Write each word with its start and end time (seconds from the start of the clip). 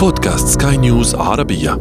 بودكاست 0.00 0.62
سكاي 0.62 0.76
نيوز 0.76 1.14
عربية. 1.14 1.72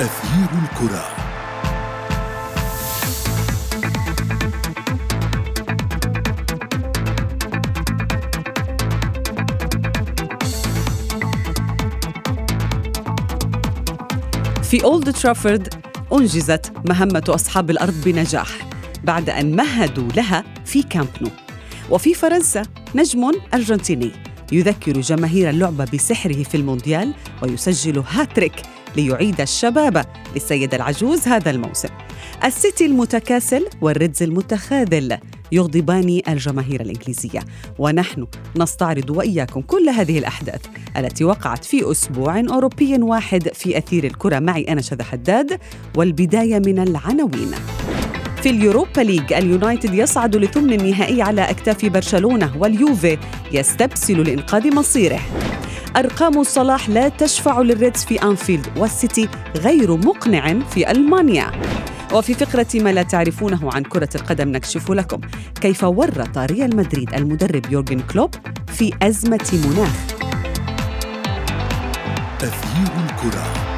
أثير 0.00 0.48
الكرة. 0.62 1.04
في 14.62 14.84
أولد 14.84 15.12
ترافورد 15.12 15.74
أنجزت 16.12 16.72
مهمة 16.88 17.24
أصحاب 17.28 17.70
الأرض 17.70 17.94
بنجاح 18.04 18.48
بعد 19.04 19.30
أن 19.30 19.56
مهدوا 19.56 20.08
لها 20.16 20.59
في 20.70 20.82
كامب 20.82 21.08
نو 21.20 21.28
وفي 21.90 22.14
فرنسا 22.14 22.62
نجم 22.94 23.30
أرجنتيني. 23.54 24.10
يذكر 24.52 25.00
جماهير 25.00 25.50
اللعبة 25.50 25.84
بسحره 25.94 26.42
في 26.42 26.54
المونديال 26.54 27.14
ويسجل 27.42 28.02
هاتريك 28.08 28.52
ليعيد 28.96 29.40
الشباب 29.40 30.06
للسيدة 30.34 30.76
العجوز 30.76 31.28
هذا 31.28 31.50
الموسم. 31.50 31.88
السيتي 32.44 32.86
المتكاسل 32.86 33.66
والريدز 33.80 34.22
المتخاذل 34.22 35.18
يغضبان 35.52 36.20
الجماهير 36.28 36.80
الإنجليزية. 36.80 37.40
ونحن 37.78 38.26
نستعرض 38.56 39.10
وإياكم 39.10 39.60
كل 39.60 39.88
هذه 39.88 40.18
الأحداث 40.18 40.60
التي 40.96 41.24
وقعت 41.24 41.64
في 41.64 41.90
أسبوع 41.90 42.40
أوروبي 42.40 42.96
واحد 43.02 43.48
في 43.54 43.78
أثير 43.78 44.04
الكرة. 44.04 44.38
معي 44.38 44.62
أنا 44.62 44.80
شذى 44.80 45.02
حداد 45.02 45.60
والبداية 45.96 46.58
من 46.58 46.78
العناوين. 46.78 47.50
في 48.42 48.50
اليوروبا 48.50 49.00
ليج 49.00 49.32
اليونايتد 49.32 49.94
يصعد 49.94 50.36
لثمن 50.36 50.72
النهائي 50.72 51.22
على 51.22 51.50
أكتاف 51.50 51.86
برشلونة 51.86 52.52
واليوفي 52.58 53.18
يستبسل 53.52 54.22
لإنقاذ 54.22 54.74
مصيره. 54.74 55.20
أرقام 55.96 56.42
صلاح 56.42 56.88
لا 56.88 57.08
تشفع 57.08 57.60
للريدز 57.60 58.04
في 58.04 58.22
أنفيلد 58.22 58.66
والسيتي 58.76 59.28
غير 59.56 59.96
مقنع 59.96 60.58
في 60.60 60.90
ألمانيا. 60.90 61.52
وفي 62.12 62.34
فقرة 62.34 62.66
ما 62.74 62.92
لا 62.92 63.02
تعرفونه 63.02 63.70
عن 63.74 63.82
كرة 63.82 64.08
القدم 64.14 64.48
نكشف 64.48 64.90
لكم 64.90 65.20
كيف 65.60 65.84
ورط 65.84 66.38
ريال 66.38 66.76
مدريد 66.76 67.14
المدرب 67.14 67.72
يورجن 67.72 68.00
كلوب 68.00 68.34
في 68.66 68.92
أزمة 69.02 69.50
مناخ. 69.52 69.96
أثير 72.42 72.92
الكرة. 73.04 73.69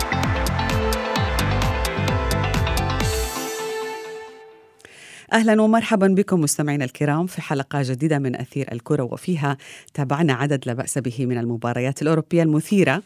أهلا 5.33 5.63
ومرحبا 5.63 6.07
بكم 6.07 6.41
مستمعينا 6.41 6.85
الكرام 6.85 7.27
في 7.27 7.43
حلقة 7.43 7.83
جديدة 7.83 8.19
من 8.19 8.37
أثير 8.37 8.73
الكرة 8.73 9.03
وفيها 9.03 9.57
تابعنا 9.95 10.33
عدد 10.33 10.63
لا 10.67 10.73
بأس 10.73 10.99
به 10.99 11.27
من 11.27 11.39
المباريات 11.39 12.03
الأوروبية 12.03 12.43
المثيرة. 12.43 13.03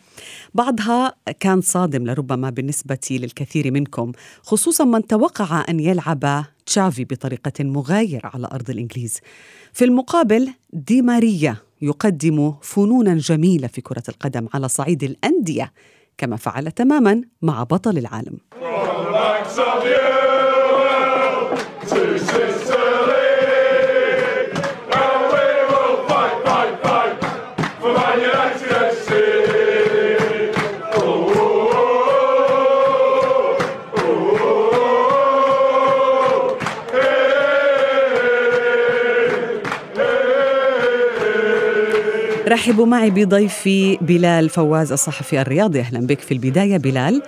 بعضها 0.54 1.14
كان 1.40 1.60
صادم 1.60 2.06
لربما 2.06 2.50
بالنسبة 2.50 2.98
للكثير 3.10 3.72
منكم 3.72 4.12
خصوصا 4.42 4.84
من 4.84 5.06
توقع 5.06 5.64
أن 5.68 5.80
يلعب 5.80 6.44
تشافي 6.66 7.04
بطريقة 7.04 7.64
مغايرة 7.64 8.30
على 8.34 8.48
أرض 8.52 8.70
الإنجليز. 8.70 9.20
في 9.72 9.84
المقابل 9.84 10.48
دي 10.72 11.02
ماريا 11.02 11.56
يقدم 11.82 12.54
فنونا 12.62 13.14
جميلة 13.14 13.68
في 13.68 13.80
كرة 13.80 14.02
القدم 14.08 14.48
على 14.54 14.68
صعيد 14.68 15.02
الأندية 15.02 15.72
كما 16.18 16.36
فعل 16.36 16.72
تماما 16.72 17.22
مع 17.42 17.62
بطل 17.62 17.98
العالم. 17.98 18.38
رحبوا 42.48 42.86
معي 42.86 43.10
بضيفي 43.10 43.98
بلال 44.00 44.48
فواز 44.48 44.92
الصحفي 44.92 45.40
الرياضي. 45.40 45.80
أهلا 45.80 46.06
بك 46.06 46.20
في 46.20 46.32
البداية. 46.32 46.76
بلال 46.76 47.22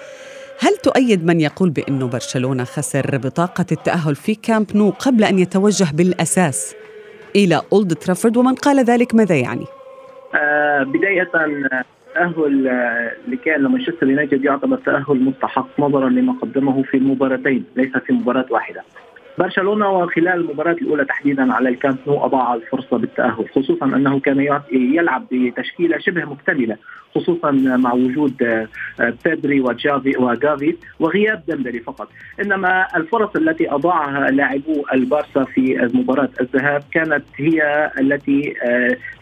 هل 0.60 0.76
تؤيد 0.76 1.26
من 1.26 1.41
يقول 1.41 1.70
بأنه 1.70 2.08
برشلونة 2.08 2.64
خسر 2.64 3.19
بطاقة 3.19 3.66
التأهل 3.72 4.14
في 4.14 4.34
كامب 4.34 4.66
نو 4.74 4.91
قبل 4.91 5.24
أن 5.24 5.38
يتوجه 5.38 5.86
بالأساس 5.96 6.76
إلى 7.36 7.62
أولد 7.72 7.94
ترافورد 7.94 8.36
ومن 8.36 8.54
قال 8.54 8.84
ذلك 8.84 9.14
ماذا 9.14 9.36
يعني؟ 9.36 9.64
آه 10.34 10.82
بداية 10.82 11.22
التأهل 11.22 12.68
آه 12.68 13.12
لكان 13.28 13.66
مانشستر 13.66 14.08
يونايتد 14.08 14.44
يعتبر 14.44 14.76
تأهل 14.76 15.20
مستحق 15.20 15.68
نظرا 15.80 16.08
لما 16.08 16.34
قدمه 16.42 16.82
في 16.82 16.97
المباراتين 16.97 17.64
ليس 17.76 17.97
في 18.06 18.12
مباراة 18.12 18.47
واحدة. 18.50 18.82
برشلونة 19.38 19.88
وخلال 19.91 20.28
المباراة 20.28 20.72
الأولى 20.72 21.04
تحديدا 21.04 21.53
على 21.53 21.69
الكامب 21.69 21.99
نو 22.06 22.25
أضاع 22.25 22.54
الفرصة 22.54 22.99
بالتأهل 22.99 23.49
خصوصا 23.54 23.87
أنه 23.87 24.21
كان 24.21 24.60
يلعب 24.72 25.26
بتشكيلة 25.32 25.99
شبه 25.99 26.25
مكتملة 26.25 26.76
خصوصا 27.15 27.50
مع 27.50 27.93
وجود 27.93 28.66
بيدري 29.25 29.60
وجافي 29.60 30.16
وجافي 30.19 30.77
وغياب 31.00 31.43
ديمبلي 31.48 31.81
فقط. 31.81 32.09
إنما 32.41 32.87
الفرص 32.97 33.37
التي 33.37 33.71
أضاعها 33.71 34.31
لاعبو 34.31 34.84
البارسا 34.93 35.44
في 35.44 35.91
مباراة 35.94 36.28
الذهاب 36.41 36.82
كانت 36.93 37.25
هي 37.37 37.91
التي 38.00 38.54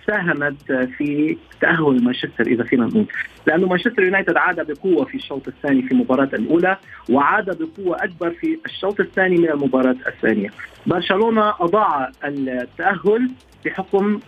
ساهمت 0.07 0.73
في 0.73 1.37
تأهل 1.61 2.05
مانشستر 2.05 2.47
إذا 2.47 2.65
فينا 2.65 2.87
نقول 2.87 3.07
لأنه 3.47 3.67
مانشستر 3.67 4.03
يونايتد 4.03 4.37
عاد 4.37 4.73
بقوة 4.73 5.05
في 5.05 5.15
الشوط 5.15 5.49
الثاني 5.49 5.83
في 5.83 5.93
المباراه 5.93 6.29
الأولى 6.33 6.77
وعاد 7.11 7.45
بقوة 7.59 8.05
أكبر 8.05 8.31
في 8.31 8.59
الشوط 8.67 9.01
الثاني 9.01 9.37
من 9.37 9.51
المباراة 9.51 9.97
الثانية 10.07 10.51
برشلونة 10.87 11.55
أضاع 11.61 12.11
التأهل 12.25 13.31
بحكم 13.65 14.21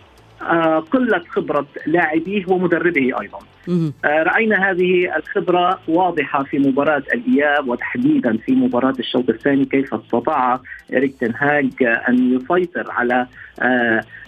قلة 0.91 1.23
خبرة 1.29 1.67
لاعبيه 1.85 2.45
ومدربه 2.47 3.21
أيضا. 3.21 3.39
رأينا 4.05 4.71
هذه 4.71 5.15
الخبرة 5.17 5.79
واضحة 5.87 6.43
في 6.43 6.59
مباراة 6.59 7.03
الإياب 7.13 7.67
وتحديدا 7.67 8.37
في 8.37 8.51
مباراة 8.51 8.93
الشوط 8.99 9.29
الثاني 9.29 9.65
كيف 9.65 9.93
استطاع 9.93 10.59
اريك 10.93 11.15
تنهاج 11.19 11.69
أن 12.09 12.35
يسيطر 12.35 12.91
على 12.91 13.27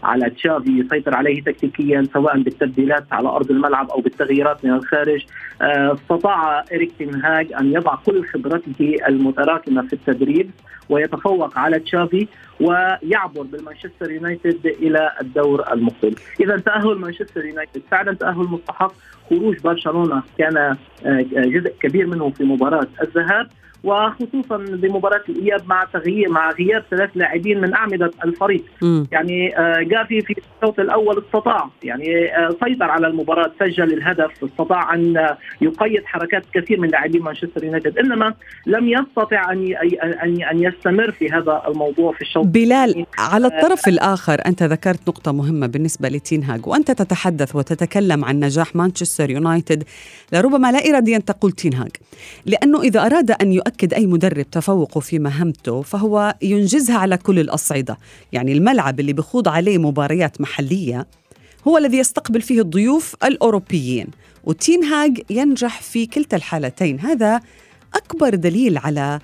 على 0.04 0.30
تشافي 0.30 0.80
يسيطر 0.80 1.16
عليه 1.16 1.42
تكتيكيا 1.42 2.04
سواء 2.14 2.42
بالتبديلات 2.42 3.06
على 3.12 3.30
أرض 3.30 3.52
الملعب 3.52 3.90
أو 3.90 4.02
بالتغييرات 4.02 4.66
من 4.66 4.72
الخارج. 4.72 5.26
استطاع 5.62 6.64
اريك 6.74 6.92
تنهاج 7.00 7.54
أن 7.54 7.74
يضع 7.74 7.96
كل 7.96 8.26
خبرته 8.28 8.98
المتراكمة 9.08 9.82
في 9.88 9.94
التدريب 9.94 10.52
ويتفوق 10.90 11.58
على 11.58 11.80
تشافي 11.80 12.28
ويعبر 12.60 13.42
بالمانشستر 13.42 14.12
يونايتد 14.12 14.66
إلى 14.66 15.12
الدور 15.22 15.74
المقبل، 15.74 16.16
اذا 16.40 16.58
تأهل 16.58 16.96
مانشستر 16.96 17.46
يونايتد. 17.46 17.82
فعلا 17.92 18.14
تأهل 18.14 18.38
مستحق، 18.38 18.94
خروج 19.32 19.60
برشلونة 19.60 20.24
كان 20.38 20.78
جزء 21.34 21.74
كبير 21.82 22.08
منه 22.08 22.30
في 22.30 22.44
مباراة 22.44 22.88
الذهاب. 23.02 23.48
وخصوصا 23.84 24.58
بمباراة 24.58 25.22
الإياب 25.30 25.62
مع 25.68 25.84
تغيير 25.94 26.30
مع 26.30 26.52
غياب 26.52 26.84
ثلاث 26.92 27.10
لاعبين 27.16 27.62
من 27.62 27.74
أعمدة 27.74 28.12
الفريق. 28.26 28.64
م. 28.82 29.04
يعني 29.12 29.54
جافي 29.82 30.22
في 30.22 30.36
الشوط 30.62 30.80
الأول 30.80 31.24
استطاع 31.26 31.70
يعني 31.84 32.32
سيطر 32.66 32.92
على 32.92 33.08
المباراة 33.08 33.52
سجل 33.60 33.94
الهدف 33.94 34.44
استطاع 34.44 34.94
أن 34.94 35.36
يقيد 35.62 36.06
حركات 36.06 36.44
كثير 36.54 36.80
من 36.80 36.88
لاعبين 36.88 37.22
مانشستر 37.22 37.64
يونايتد. 37.64 37.98
إنما 37.98 38.34
لم 38.66 38.88
يستطع 38.90 39.52
أن 39.52 39.76
ان 40.24 40.44
أن 40.44 40.64
يستمر 40.64 41.12
في 41.12 41.30
هذا 41.32 41.62
الموضوع 41.68 42.14
في 42.14 42.22
الشوط 42.22 42.46
بلال 42.46 43.06
على 43.18 43.48
الطرف 43.48 43.88
الآخر 43.88 44.42
أنت 44.46 44.64
ذكرت 44.64 45.10
نقطة 45.10 45.32
مهمة 45.32 45.68
بالنسبة 45.68 46.10
لتينهاج 46.10 46.68
وأنت 46.68 46.92
تتحدث 46.92 47.56
وتتكلم 47.56 48.26
عن 48.26 48.40
نجاح 48.40 48.76
مانشستر 48.76 49.30
يونايتد 49.30 49.84
لربما 50.34 50.72
لا 50.72 50.90
اراديا 50.90 51.18
تقول 51.18 51.52
تينهاج 51.52 51.92
لأنه 52.46 52.82
إذا 52.82 53.06
أراد 53.06 53.32
أن 53.32 53.54
يؤكد 53.54 53.71
يؤكد 53.72 53.94
أي 53.94 54.08
مدرب 54.08 54.50
تفوقه 54.52 55.00
في 55.00 55.20
مهمته 55.20 55.82
فهو 55.82 56.36
ينجزها 56.42 56.98
على 56.98 57.18
كل 57.18 57.40
الأصعدة. 57.40 57.98
يعني 58.32 58.54
الملعب 58.54 59.00
اللي 59.00 59.14
بخوض 59.14 59.48
عليه 59.48 59.78
مباريات 59.78 60.42
محلية 60.42 61.08
هو 61.68 61.78
الذي 61.78 61.98
يستقبل 61.98 62.42
فيه 62.42 62.62
الضيوف 62.62 63.16
الأوروبيين 63.24 64.08
وتين 64.44 64.84
هاج 64.84 65.22
ينجح 65.30 65.82
في 65.82 66.06
كلتا 66.06 66.38
الحالتين. 66.38 67.00
هذا 67.00 67.42
أكبر 67.96 68.36
دليل 68.36 68.78
على 68.78 69.20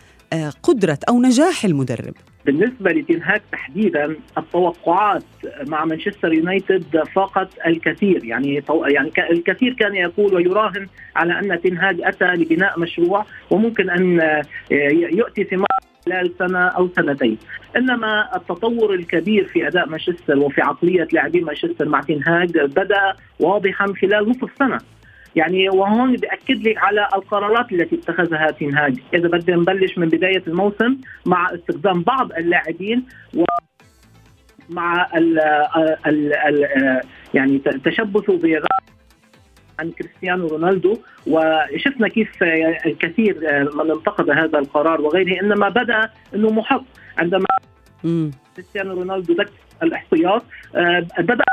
قدرة 0.64 1.00
أو 1.10 1.22
نجاح 1.22 1.66
المدرب. 1.66 2.14
بالنسبة 2.48 2.92
لتنهاك 2.92 3.42
تحديدا 3.52 4.16
التوقعات 4.38 5.24
مع 5.68 5.86
مانشستر 5.86 6.34
يونايتد 6.34 7.04
فاقت 7.16 7.50
الكثير. 7.68 8.26
يعني 8.26 8.64
يعني 8.88 9.12
الكثير 9.32 9.74
كان 9.74 9.96
يقول 9.96 10.36
ويراهن 10.36 10.88
على 11.16 11.40
أن 11.40 11.62
تنهاج 11.62 12.02
أتى 12.02 12.26
لبناء 12.26 12.80
مشروع 12.80 13.26
وممكن 13.52 13.90
أن 13.90 14.22
يؤتي 14.92 15.44
ثمار 15.44 15.68
خلال 16.06 16.32
سنة 16.40 16.68
أو 16.68 16.90
سنتين. 16.96 17.38
إنما 17.78 18.36
التطور 18.36 18.94
الكبير 18.94 19.46
في 19.46 19.68
أداء 19.68 19.90
مانشستر 19.90 20.40
وفي 20.40 20.62
عقلية 20.62 21.08
لاعبين 21.14 21.46
مانشستر 21.46 21.90
مع 21.90 22.02
تنهاج 22.02 22.58
بدأ 22.60 23.14
واضحا 23.40 23.94
خلال 24.02 24.30
نصف 24.30 24.50
سنه 24.60 24.80
يعني 25.38 25.70
وهون 25.70 26.16
بأكد 26.16 26.68
لك 26.68 26.78
على 26.78 27.08
القرارات 27.16 27.72
التي 27.72 27.96
اتخذها 27.96 28.52
تنهاج 28.52 29.00
إذا 29.14 29.28
بدنا 29.28 29.58
نبلش 29.58 29.98
من 29.98 30.10
بداية 30.10 30.44
الموسم 30.48 30.98
مع 31.26 31.54
استخدام 31.54 32.02
بعض 32.02 32.32
اللاعبين 32.32 33.06
و 33.36 33.44
مع 34.70 35.08
ال 35.18 35.40
ال 36.08 36.34
ال 36.34 37.02
يعني 37.34 37.60
تشبثه 37.60 38.62
عن 39.80 39.92
كريستيانو 39.92 40.48
رونالدو. 40.48 40.98
وشفنا 41.28 42.08
كيف 42.08 42.44
الكثير 42.86 43.36
من 43.76 43.92
انتقد 43.92 44.30
هذا 44.30 44.60
القرار 44.60 45.02
وغيره. 45.02 45.42
إنما 45.42 45.70
بدأ 45.70 46.10
إنه 46.36 46.50
محق. 46.50 46.84
عندما 47.18 47.46
كريستيانو 48.56 48.94
رونالدو 48.94 49.34
دك 49.34 49.50
الإحتياط 49.84 50.44
آه، 50.76 51.08
بدأ 51.20 51.44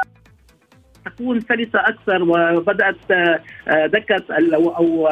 تكون 1.05 1.41
سلسة 1.41 1.81
أكثر 1.81 2.23
وبدأت 2.23 3.11
آه، 3.11 3.87
دكه 3.87 4.25
أو 4.55 5.09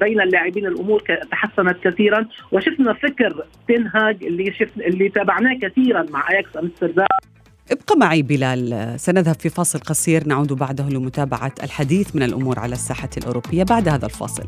بين 0.00 0.20
اللاعبين 0.20 0.66
الأمور 0.66 1.02
تحسنت 1.30 1.76
كثيرا. 1.84 2.26
وشفنا 2.52 2.92
فكر 2.92 3.44
تنهاج 3.68 4.24
اللي 4.24 4.52
شف 4.52 4.70
اللي 4.76 5.08
تابعناه 5.08 5.58
كثيرا 5.62 6.06
مع 6.10 6.30
أياكس 6.30 6.56
أمستردام. 6.56 7.06
ابقى 7.70 7.96
معي 7.96 8.22
بلال. 8.22 8.94
سنذهب 9.00 9.34
في 9.34 9.48
فاصل 9.48 9.78
قصير. 9.78 10.26
نعود 10.26 10.52
بعده 10.52 10.88
لمتابعة 10.88 11.52
الحديث 11.62 12.16
من 12.16 12.22
الأمور 12.22 12.58
على 12.58 12.72
الساحة 12.72 13.10
الأوروبية. 13.16 13.64
بعد 13.64 13.88
هذا 13.88 14.06
الفاصل. 14.06 14.46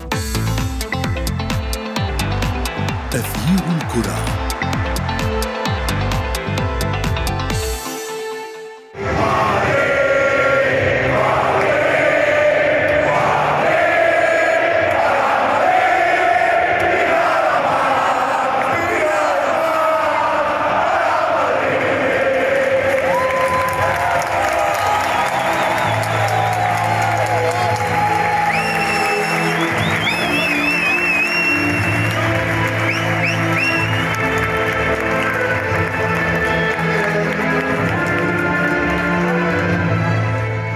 تغيير 3.11 3.61
الكرة. 3.77 4.44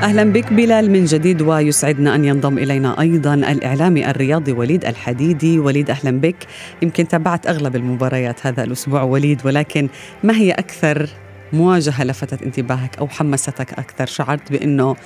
أهلا 0.08 0.24
بك 0.24 0.52
بلال 0.52 0.90
من 0.90 1.04
جديد 1.04 1.42
ويسعدنا 1.42 2.14
أن 2.14 2.24
ينضم 2.24 2.58
إلينا 2.58 3.00
أيضا 3.00 3.34
الاعلامي 3.34 4.10
الرياضي 4.10 4.52
وليد 4.52 4.84
الحديدي. 4.84 5.58
وليد 5.58 5.90
أهلا 5.90 6.10
بك. 6.10 6.36
يمكن 6.82 7.08
تابعت 7.08 7.46
أغلب 7.46 7.76
المباريات 7.76 8.46
هذا 8.46 8.64
الأسبوع 8.64 9.02
وليد 9.02 9.40
ولكن 9.46 9.88
ما 10.22 10.36
هي 10.36 10.52
أكثر 10.52 11.08
مواجهة 11.52 12.04
لفتت 12.04 12.42
انتباهك 12.42 12.98
أو 12.98 13.08
حمستك 13.08 13.72
أكثر؟ 13.72 14.06
شعرت 14.06 14.52
بأنه 14.52 14.96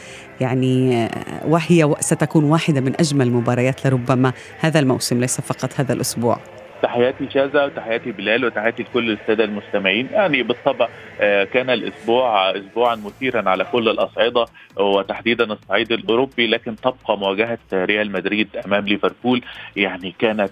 يعني 0.41 1.09
وهي 1.49 1.95
ستكون 2.01 2.45
واحدة 2.45 2.81
من 2.81 2.93
أجمل 3.01 3.27
المباريات 3.27 3.87
لربما 3.87 4.33
هذا 4.61 4.81
الموسم 4.81 5.21
ليس 5.21 5.41
فقط 5.41 5.71
هذا 5.81 5.93
الأسبوع. 5.93 6.39
تحياتي 6.83 7.31
شاذة 7.31 7.65
وتحياتي 7.65 8.13
بلال 8.13 8.45
وتحياتي 8.45 8.83
لكل 8.83 9.11
السادة 9.11 9.45
المستمعين. 9.45 10.09
يعني 10.13 10.43
بالطبع 10.43 10.89
آه، 11.21 11.45
كان 11.45 11.71
الأسبوع 11.71 12.51
أسبوعا 12.51 12.95
مثيرا 12.95 13.51
على 13.51 13.65
كل 13.65 13.89
الأصعدة 13.89 14.45
وتحديدا 14.77 15.45
الصعيد 15.53 15.93
الأوروبي 15.93 16.47
لكن 16.47 16.77
تبقى 16.77 17.19
مواجهة 17.19 17.59
ريال 17.73 18.13
مدريد 18.13 18.57
أمام 18.67 18.85
ليفربول. 18.89 19.43
يعني 19.77 20.15
كانت 20.19 20.51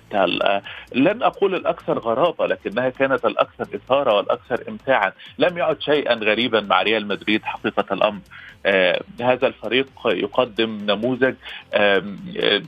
لن 0.95 1.23
أقول 1.23 1.55
الأكثر 1.55 1.99
غرابة 1.99 2.47
لكنها 2.47 2.89
كانت 2.89 3.25
الأكثر 3.27 3.65
إثارة 3.75 4.17
والأكثر 4.17 4.61
إمتاعا. 4.69 5.13
لم 5.39 5.59
يعد 5.59 5.81
شيئا 5.83 6.15
غريبا 6.15 6.61
مع 6.61 6.83
ريال 6.83 7.07
مدريد 7.09 7.43
حقيقة 7.45 7.95
الأمر. 7.95 8.21
آه 8.67 9.01
هذا 9.21 9.47
الفريق 9.47 9.87
يقدم 10.07 10.79
نموذج 10.91 11.35
آه 11.75 12.03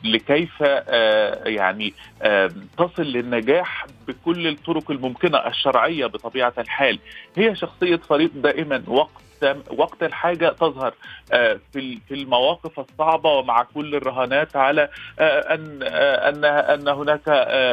لكيف 0.04 0.62
آه 0.62 1.48
يعني 1.48 1.92
آه 2.22 2.50
تصل 2.78 3.02
للنجاح 3.02 3.51
بكل 4.08 4.46
الطرق 4.46 4.90
الممكنة 4.90 5.38
الشرعية 5.38 6.06
بطبيعة 6.06 6.54
الحال. 6.58 6.98
هي 7.36 7.56
شخصية 7.56 7.96
فريق 7.96 8.30
دائما 8.34 8.82
وقت 8.88 9.22
وقت 9.76 10.02
الحاجة 10.02 10.48
تظهر 10.48 10.94
آه، 11.32 11.60
في 11.72 11.98
في 12.08 12.14
المواقف 12.14 12.80
الصعبة 12.80 13.30
ومع 13.30 13.62
كل 13.74 13.94
الرهانات 13.94 14.56
على 14.56 14.88
آه، 15.18 15.54
أن 15.54 15.80
آه، 15.82 16.28
أن 16.28 16.44
أن 16.44 16.88
هناك 16.88 17.26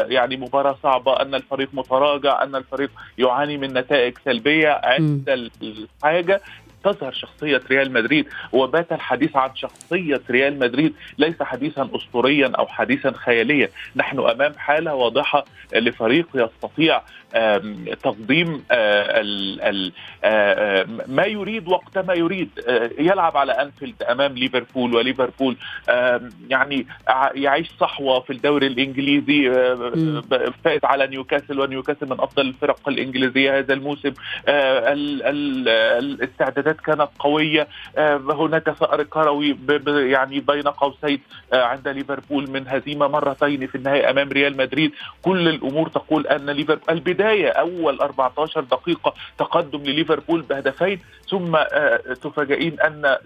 يعني 0.10 0.38
مباراة 0.38 0.78
صعبة 0.84 1.22
أن 1.22 1.36
الفريق 1.36 1.70
متراجع 1.74 2.44
أن 2.44 2.56
الفريق 2.56 2.92
يعاني 3.18 3.58
من 3.58 3.74
نتائج 3.74 4.18
سلبية 4.26 4.82
عند 4.84 5.30
الحاجة. 5.62 6.42
تظهر 6.84 7.12
شخصية 7.12 7.62
ريال 7.72 7.94
مدريد 7.94 8.28
وبات 8.52 8.92
الحديث 8.92 9.36
عن 9.36 9.56
شخصية 9.56 10.22
ريال 10.30 10.60
مدريد 10.60 10.94
ليس 11.18 11.44
حديثا 11.44 11.90
أسطوريا 11.96 12.48
أو 12.48 12.68
حديثا 12.68 13.12
خياليا. 13.12 13.70
نحن 13.96 14.20
أمام 14.20 14.54
حالة 14.58 14.94
واضحة 14.94 15.46
لفريق 15.74 16.28
يستطيع 16.36 17.02
تقديم 18.04 18.64
ما 21.08 21.26
يريد 21.26 21.68
وقت 21.68 21.98
ما 21.98 22.14
يريد. 22.14 22.50
يلعب 23.00 23.38
على 23.38 23.52
أنفيلد 23.52 24.04
أمام 24.04 24.34
ليفربول 24.34 24.96
وليفربول 24.96 25.58
يعني 26.50 26.86
يعيش 27.36 27.68
صحوة 27.80 28.20
في 28.20 28.34
الدوري 28.34 28.68
الإنجليزي 28.68 29.52
فائز 30.64 30.80
على 30.84 31.08
نيوكاسل 31.08 31.60
ونيوكاسل 31.60 32.06
من 32.10 32.20
أفضل 32.20 32.48
الفرق 32.48 32.90
الإنجليزية 32.90 33.58
هذا 33.58 33.74
الموسم. 33.74 34.14
الاستعدادات 36.00 36.69
الاستعدادات 36.70 36.82
كانت 36.82 37.10
قوية. 37.20 37.68
آه، 37.98 38.18
هناك 38.18 38.70
ثأر 38.70 39.04
كروي 39.04 39.58
يعني 39.88 40.40
بين 40.40 40.68
قوسين 40.68 41.20
آه، 41.54 41.64
عند 41.64 41.88
ليفربول 41.88 42.50
من 42.50 42.68
هزيمة 42.68 43.08
مرتين 43.08 43.68
في 43.68 43.76
النهائي 43.76 44.10
أمام 44.10 44.30
ريال 44.30 44.58
مدريد. 44.58 44.92
كل 45.22 45.48
الأمور 45.48 45.90
تقول 45.90 46.28
أن 46.28 46.50
ليفربول 46.50 46.84
البداية 46.90 47.50
أول 47.50 48.00
14 48.02 48.62
دقيقة 48.62 49.14
تقدم 49.38 49.84
لليفربول 49.84 50.42
بهدفين 50.42 51.00
ثم 51.30 51.56
آه، 51.56 51.98
تفاجئين 52.22 52.80
أن 52.80 53.18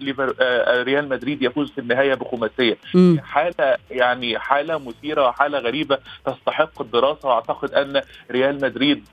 ريال 0.82 1.08
مدريد 1.08 1.42
يفوز 1.42 1.70
في 1.70 1.78
النهاية 1.78 2.14
بخماسية. 2.14 2.78
حالة 3.22 3.76
يعني 3.90 4.38
حالة 4.38 4.78
مثيرة 4.78 5.28
وحالة 5.28 5.58
غريبة 5.58 5.98
تستحق 6.26 6.80
الدراسة 6.80 7.28
وأعتقد 7.28 7.74
أن 7.74 8.02
ريال 8.30 8.54
مدريد 8.62 9.04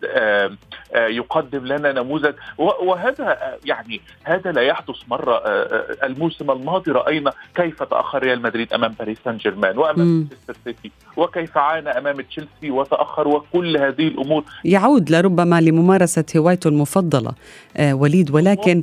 يقدم 0.95 1.65
لنا 1.65 1.91
نموذج. 1.91 2.33
وهذا 2.57 3.57
يعني 3.65 4.01
هذا 4.23 4.51
لا 4.51 4.61
يحدث 4.61 4.95
مرة 5.07 5.35
آه، 5.35 5.47
آه، 5.47 6.05
الموسم 6.05 6.51
الماضي 6.51 6.91
رأينا 6.91 7.31
كيف 7.55 7.83
تأخر 7.83 8.23
ريال 8.23 8.41
مدريد 8.41 8.73
أمام 8.73 8.93
باريس 8.99 9.17
سان 9.25 9.37
جيرمان 9.37 9.77
وأمام 9.77 10.07
مانشستر 10.07 10.55
سيتي 10.63 10.91
وكيف 11.17 11.57
عانى 11.57 11.89
أمام 11.89 12.21
تشيلسي 12.21 12.71
وتأخر 12.71 13.27
وكل 13.27 13.77
هذه 13.77 14.07
الأمور. 14.07 14.43
يعود 14.65 15.09
لربما 15.09 15.61
لممارسة 15.61 16.25
هوايته 16.37 16.67
المفضلة 16.67 17.31
آه 17.77 17.93
وليد 17.93 18.31
ولكن 18.31 18.81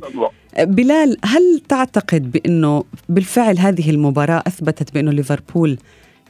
بلال 0.59 1.17
هل 1.25 1.61
تعتقد 1.69 2.31
بأنه 2.31 2.83
بالفعل 3.09 3.57
هذه 3.59 3.89
المباراة 3.89 4.43
أثبتت 4.47 4.93
بأنه 4.93 5.11
ليفربول 5.11 5.77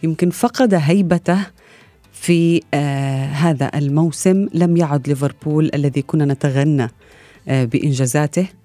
يمكن 0.03 0.29
فقد 0.29 0.73
هيبته 0.73 1.37
في 2.11 2.61
آه 2.73 3.25
هذا 3.25 3.71
الموسم؟ 3.75 4.47
لم 4.53 4.77
يعد 4.77 5.07
ليفربول 5.07 5.71
الذي 5.73 6.01
كنا 6.01 6.25
نتغنى 6.25 6.87
آه 7.47 7.65
بإنجازاته. 7.65 8.58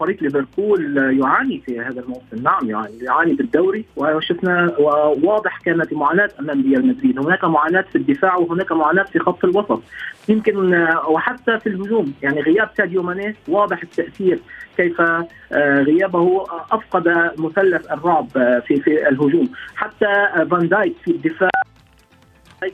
فريق 0.00 0.22
ليفربول 0.22 0.96
يعاني 1.20 1.62
في 1.66 1.80
هذا 1.80 2.00
الموسم. 2.00 2.42
نعم 2.42 2.70
يعني 2.70 2.98
يعاني 3.00 3.32
بالدوري 3.32 3.84
وشفنا 3.96 4.76
وواضح 4.78 5.58
كانت 5.58 5.92
معاناة 5.92 6.30
أمام 6.40 6.62
ريال 6.62 6.86
مدريد. 6.86 7.18
هناك 7.18 7.44
معاناة 7.44 7.80
في 7.80 7.96
الدفاع 7.96 8.36
وهناك 8.36 8.72
معاناة 8.72 9.02
في 9.02 9.18
خط 9.18 9.44
الوسط. 9.44 9.82
يمكن 10.28 10.86
وحتى 11.08 11.58
في 11.58 11.68
الهجوم 11.68 12.12
يعني 12.22 12.40
غياب 12.40 12.70
ساديو 12.76 13.02
ماني 13.02 13.34
واضح 13.48 13.82
التأثير 13.82 14.38
كيف 14.76 15.00
آه، 15.00 15.82
غيابه 15.82 16.44
أفقد 16.70 17.32
مثلث 17.38 17.92
الرعب 17.92 18.28
آه، 18.36 18.58
في 18.58 18.80
في 18.80 19.08
الهجوم. 19.08 19.48
حتى 19.76 20.28
فان 20.50 20.68
دايك 20.68 20.94
في 21.04 21.10
الدفاع 21.10 21.50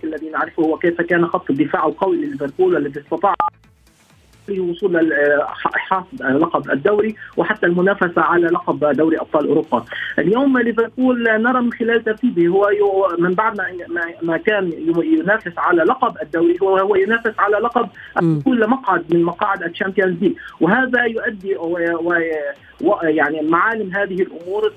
الذي 0.05 0.31
نعرفه 0.31 0.63
هو 0.63 0.79
كيف 0.79 1.01
كان 1.01 1.27
خط 1.27 1.51
الدفاع 1.51 1.87
القوي 1.87 2.17
لليفربول 2.17 2.77
الذي 2.77 3.01
استطاع 3.01 3.35
وصول 4.51 5.15
حصد 5.75 6.23
لقب 6.23 6.71
الدوري 6.71 7.15
وحتى 7.37 7.67
المنافسة 7.67 8.23
على 8.23 8.47
لقب 8.47 8.85
دوري 8.97 9.19
أبطال 9.19 9.49
أوروبا. 9.49 9.85
اليوم 10.19 10.59
ليفربول 10.59 11.23
نرى 11.23 11.61
من 11.61 11.73
خلال 11.73 12.05
ترتيبه 12.05 12.49
هو 12.49 13.17
من 13.19 13.31
بعد 13.31 13.61
ما 14.23 14.37
كان 14.37 14.73
ينافس 15.05 15.59
على 15.59 15.83
لقب 15.83 16.17
الدوري 16.23 16.57
هو 16.63 16.79
هو 16.79 16.97
ينافس 16.97 17.33
على 17.39 17.57
لقب 17.57 17.89
كل 18.45 18.69
مقعد 18.69 19.15
من 19.15 19.23
مقاعد 19.23 19.63
ال 19.63 19.69
Champions 19.69 20.23
League. 20.23 20.33
وهذا 20.61 21.05
يؤدي 21.05 21.57
يعني 23.03 23.43
معالم 23.43 23.97
هذه 23.97 24.23
الأمور 24.23 24.73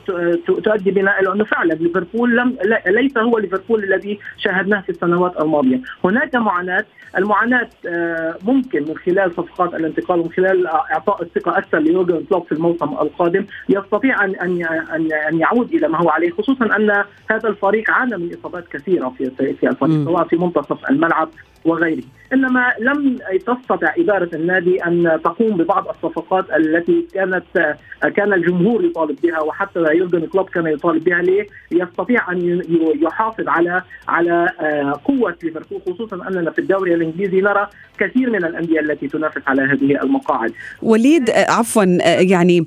تؤدي 0.64 0.92
بنا 0.92 1.20
إلى 1.20 1.34
أنه 1.34 1.44
فعلا 1.44 1.74
ليفربول 1.74 2.38
لم 2.38 2.58
ليس 2.88 3.18
هو 3.18 3.38
ليفربول 3.38 3.84
الذي 3.84 4.20
شاهدناه 4.38 4.82
في 4.82 4.90
السنوات 4.90 5.42
الماضية، 5.42 5.82
هناك 6.04 6.36
معاناة، 6.36 6.86
المعاناة 7.18 7.70
آه، 7.88 8.36
ممكن 8.44 8.82
من 8.82 8.98
خلال 8.98 9.32
صفقات 9.32 9.57
الانتقال 9.66 10.20
ومن 10.20 10.32
خلال 10.32 10.68
إعطاء 10.68 11.22
الثقة 11.22 11.58
أكثر 11.58 11.80
ليورجن 11.80 12.26
كلوب 12.30 12.46
في 12.46 12.52
الموسم 12.52 12.86
القادم 12.86 13.46
يستطيع 13.70 14.24
ان 14.24 14.36
ان 14.36 15.12
ان 15.30 15.40
يعود 15.40 15.74
إلى 15.74 15.88
ما 15.88 15.98
هو 16.02 16.10
عليه 16.10 16.32
خصوصا 16.32 16.66
أن 16.66 17.04
هذا 17.30 17.50
الفريق 17.50 17.92
عانى 17.92 18.18
من 18.18 18.34
إصابات 18.40 18.68
كثيرة 18.68 19.14
في 19.18 19.30
في 19.30 19.70
الفريق 19.70 20.04
سواء 20.06 20.28
في 20.28 20.36
منتصف 20.36 20.90
الملعب 20.90 21.30
وغيره. 21.66 22.04
إنما 22.34 22.74
لم 22.80 23.18
تستطع 23.38 23.94
إدارة 23.98 24.30
النادي 24.34 24.86
أن 24.86 25.20
تقوم 25.24 25.58
ببعض 25.58 25.88
الصفقات 25.88 26.46
التي 26.52 27.08
كانت 27.14 27.76
كان 28.16 28.34
الجمهور 28.34 28.86
يطالب 28.86 29.18
بها 29.24 29.40
وحتى 29.40 29.80
يورجن 29.80 30.26
كلوب 30.26 30.50
كان 30.50 30.68
يطالب 30.68 31.04
بها 31.04 31.22
ليه 31.22 31.48
يستطيع 31.72 32.32
أن 32.32 32.62
يحافظ 33.02 33.48
على 33.48 33.82
على 34.08 34.50
آه، 34.60 35.02
قوة 35.06 35.36
ليفربول 35.44 35.82
خصوصا 35.88 36.28
أننا 36.28 36.52
في 36.52 36.60
الدوري 36.60 36.94
الإنجليزي 36.94 37.42
نرى 37.42 37.68
كثير 38.00 38.30
من 38.30 38.46
الأندية 38.46 38.80
التي 38.80 39.08
تنافس 39.08 39.42
على 39.48 39.62
هذه 39.62 40.04
المقاعد. 40.04 40.54
وليد 40.82 41.30
آه، 41.30 41.52
عفوا 41.52 41.98
آه، 42.02 42.20
يعني 42.20 42.66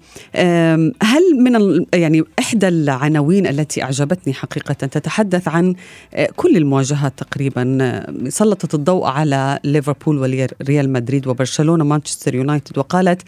هل 1.02 1.22
من 1.38 1.84
يعني 1.94 2.22
إحدى 2.38 2.68
العناوين 2.68 3.46
التي 3.46 3.82
أعجبتني 3.82 4.32
حقيقه 4.34 4.72
تتحدث 4.72 5.48
عن 5.48 5.74
كل 6.36 6.56
المواجهات 6.56 7.12
تقريبا 7.18 7.78
سلطت 8.28 8.74
الضوء 8.80 9.06
على 9.06 9.58
ليفربول 9.64 10.18
وريال 10.18 10.92
مدريد 10.92 11.26
وبرشلونة 11.26 11.84
مانشستر 11.84 12.34
يونايتد. 12.34 12.78
وقالت 12.78 13.22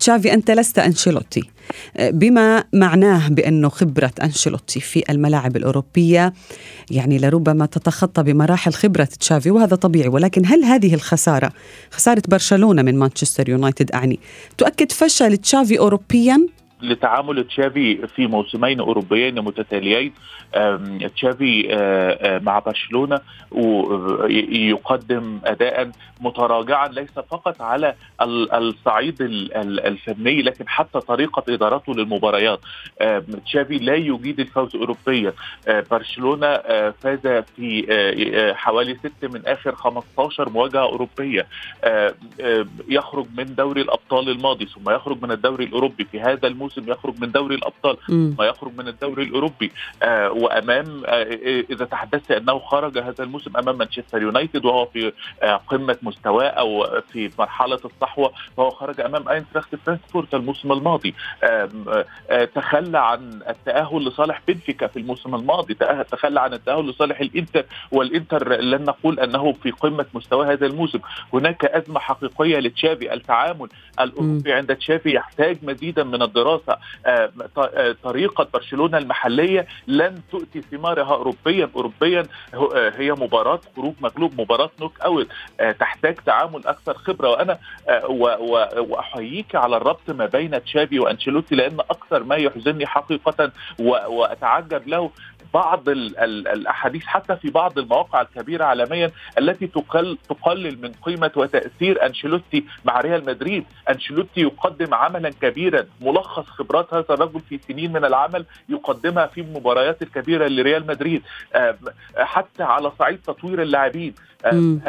تشافي 0.00 0.34
أنت 0.34 0.50
لست 0.50 0.78
أنشيلوتي. 0.78 1.42
بما 2.00 2.64
معناه 2.72 3.28
بأنه 3.28 3.68
خبرة 3.68 4.12
أنشيلوتي 4.22 4.80
في 4.80 5.04
الملاعب 5.10 5.56
الأوروبية 5.56 6.32
يعني 6.90 7.18
لربما 7.18 7.66
تتخطى 7.66 8.22
بمراحل 8.22 8.72
خبرة 8.72 9.04
تشافي 9.04 9.50
وهذا 9.50 9.76
طبيعي. 9.76 10.08
ولكن 10.08 10.46
هل 10.46 10.64
هذه 10.64 10.94
الخسارة 10.94 11.52
خسارة 11.90 12.22
برشلونة 12.28 12.82
من 12.82 12.98
مانشستر 12.98 13.48
يونايتد 13.48 13.90
أعني 13.90 14.20
تؤكد 14.58 14.92
فشل 14.92 15.36
تشافي 15.36 15.78
اوروبيا؟ 15.78 16.46
لتعامل 16.82 17.44
تشافي 17.44 18.06
في 18.06 18.26
موسمين 18.26 18.80
أوروبيين 18.80 19.40
متتاليين. 19.40 20.12
تشافي 21.16 21.74
آه، 21.74 22.36
آه، 22.36 22.38
مع 22.38 22.58
برشلونة 22.58 23.20
ويقدم 23.50 25.40
أداء 25.44 25.90
متراجعا 26.20 26.88
ليس 26.88 27.10
فقط 27.10 27.62
على 27.62 27.94
الصعيد 28.20 29.16
الفني 29.20 30.42
لكن 30.42 30.68
حتى 30.68 31.00
طريقة 31.00 31.44
ادارته 31.48 31.94
للمباريات. 31.94 32.60
تشافي 33.44 33.78
لا 33.78 33.94
يجيد 33.94 34.40
الفوز 34.40 34.76
اوروبيا. 34.76 35.32
آه، 35.68 35.84
برشلونة 35.90 36.56
فاز 36.90 37.44
في 37.56 38.54
حوالي 38.56 38.94
ست 38.94 39.24
من 39.34 39.46
آخر 39.46 39.74
15 39.74 40.50
مواجهة 40.50 40.82
أوروبية. 40.82 41.46
يخرج 42.88 43.26
من 43.38 43.54
دوري 43.54 43.82
الأبطال 43.82 44.28
الماضي 44.28 44.66
ثم 44.66 44.90
يخرج 44.90 45.22
من 45.22 45.30
الدوري 45.30 45.64
الأوروبي 45.64 46.04
في 46.04 46.20
هذا 46.20 46.48
الموسم. 46.48 46.69
يخرج 46.78 47.14
من 47.20 47.32
دوري 47.32 47.54
الأبطال 47.54 47.96
ثم 48.06 48.42
يخرج 48.42 48.72
من 48.78 48.88
الدوري 48.88 49.22
الأوروبي. 49.22 49.72
وأمام 50.30 51.02
آه، 51.06 51.22
إذا 51.70 51.84
تحدثت 51.84 52.30
أنه 52.30 52.58
خرج 52.58 52.98
هذا 52.98 53.24
الموسم 53.24 53.56
أمام 53.56 53.78
مانشستر 53.78 54.22
يونايتد 54.22 54.64
وهو 54.64 54.86
في 54.86 55.12
آه، 55.42 55.56
قمة 55.56 55.96
مستواه 56.02 56.46
أو 56.46 57.00
في 57.12 57.30
مرحلة 57.38 57.78
الصحوة 57.84 58.32
فهو 58.56 58.70
خرج 58.70 59.00
أمام 59.00 59.28
أينتراخت 59.28 59.74
فرانكفورت 59.74 60.34
الموسم 60.34 60.72
الماضي. 60.72 61.14
آه، 61.42 61.68
تخلى 62.54 62.98
عن 62.98 63.40
التأهل 63.48 64.04
لصالح 64.04 64.42
بنفيكا 64.48 64.86
في 64.86 64.98
الموسم 64.98 65.34
الماضي. 65.34 65.74
تخلى 66.10 66.40
عن 66.40 66.52
التأهل 66.52 66.88
لصالح 66.90 67.20
الإنتر 67.20 67.64
والإنتر 67.92 68.60
لن 68.60 68.84
نقول 68.84 69.20
أنه 69.20 69.52
في 69.52 69.70
قمة 69.70 70.06
مستواه 70.14 70.52
هذا 70.52 70.66
الموسم. 70.66 70.98
هناك 71.34 71.64
أزمة 71.64 72.00
حقيقية 72.00 72.58
لتشافي 72.58 73.14
التعامل 73.14 73.68
الأوروبي 74.00 74.52
عند 74.52 74.76
تشافي 74.76 75.14
يحتاج 75.14 75.58
مزيدا 75.62 76.04
من 76.04 76.22
الدراسة. 76.22 76.59
طريقة 78.02 78.48
برشلونة 78.54 78.98
المحلية 78.98 79.66
لن 79.86 80.20
تؤتي 80.32 80.60
ثمارها 80.60 81.14
اوروبيا. 81.14 81.70
اوروبيا 81.76 82.26
آه، 82.54 82.92
هي 82.96 83.12
مباراة 83.12 83.60
خروج 83.76 83.94
مغلوب 84.00 84.40
مباراة 84.40 84.70
نوك 84.80 85.00
أوت. 85.00 85.28
آه، 85.60 85.72
تحتاج 85.72 86.14
تعامل 86.14 86.66
أكثر 86.66 86.94
خبرة. 86.94 87.28
وأنا 87.28 87.58
آه، 87.88 88.06
وأحييك 88.80 89.54
على 89.54 89.76
الربط 89.76 90.10
ما 90.10 90.26
بين 90.26 90.64
تشافي 90.64 90.98
وأنشيلوتي 90.98 91.54
لأن 91.54 91.80
أكثر 91.80 92.22
ما 92.22 92.36
يحزنني 92.36 92.86
حقيقة 92.86 93.52
وأتعجب 94.08 94.88
له 94.88 95.10
بعض 95.54 95.88
الأحاديث 95.88 97.04
حتى 97.04 97.36
في 97.36 97.50
بعض 97.50 97.78
المواقع 97.78 98.20
الكبيرة 98.20 98.64
عالميا 98.64 99.10
التي 99.38 99.66
تقل 99.66 100.18
تقلل 100.28 100.82
من 100.82 100.92
قيمة 101.02 101.30
وتأثير 101.36 102.06
أنشيلوتي 102.06 102.64
مع 102.84 103.00
ريال 103.00 103.24
مدريد، 103.24 103.64
أنشيلوتي 103.90 104.40
يقدم 104.40 104.94
عملا 104.94 105.30
كبيرا 105.30 105.86
ملخص 106.00 106.44
خبرات 106.46 106.94
هذا 106.94 107.04
الرجل 107.10 107.40
في 107.40 107.58
سنين 107.68 107.92
من 107.92 108.04
العمل 108.04 108.44
يقدمها 108.68 109.26
في 109.26 109.40
المباريات 109.40 110.02
الكبيرة 110.02 110.48
لريال 110.48 110.86
مدريد. 110.86 111.22
حتى 112.16 112.62
على 112.62 112.92
صعيد 112.98 113.20
تطوير 113.26 113.62
اللاعبين 113.62 114.14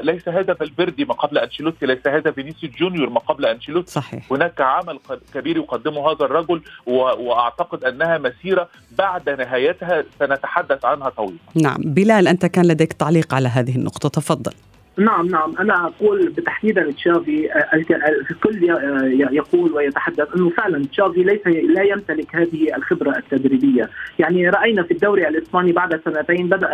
ليس 0.01 0.29
هذا 0.29 0.53
فالفيردي 0.53 1.05
ما 1.05 1.13
قبل 1.13 1.37
أنشيلوتي 1.37 1.85
ليس 1.85 2.07
هذا 2.07 2.31
فينيسيوس 2.31 2.73
جونيور 2.75 3.09
ما 3.09 3.19
قبل 3.19 3.45
أنشيلوتي. 3.45 3.91
صحيح. 3.91 4.31
هناك 4.31 4.61
عمل 4.61 4.99
كبير 5.33 5.57
يقدمه 5.57 6.11
هذا 6.11 6.25
الرجل 6.25 6.61
وأعتقد 6.85 7.83
أنها 7.83 8.17
مسيرة 8.17 8.69
بعد 8.97 9.29
نهايتها 9.29 10.03
سنتحدث 10.19 10.85
عنها 10.85 11.09
طويلا. 11.09 11.37
نعم. 11.55 11.77
بلال 11.77 12.27
أنت 12.27 12.45
كان 12.45 12.65
لديك 12.65 12.93
تعليق 12.93 13.33
على 13.33 13.47
هذه 13.47 13.75
النقطة 13.75 14.09
تفضل. 14.09 14.53
نعم 14.97 15.27
نعم. 15.27 15.53
أنا 15.59 15.87
أقول 15.87 16.33
تحديدا 16.45 16.91
تشافي 16.91 17.51
آه، 17.51 17.75
الكل 18.31 18.71
آه، 18.71 19.03
يقول 19.31 19.71
ويتحدث 19.71 20.27
إنه 20.35 20.49
فعلا 20.49 20.85
تشافي 20.85 21.23
ليس 21.23 21.47
لا 21.47 21.83
يمتلك 21.83 22.35
هذه 22.35 22.75
الخبرة 22.75 23.17
التدريبية، 23.17 23.89
يعني 24.19 24.49
رأينا 24.49 24.83
في 24.83 24.91
الدوري 24.91 25.27
الإسباني 25.27 25.71
بعد 25.71 26.01
سنتين 26.05 26.49
بدأ 26.49 26.69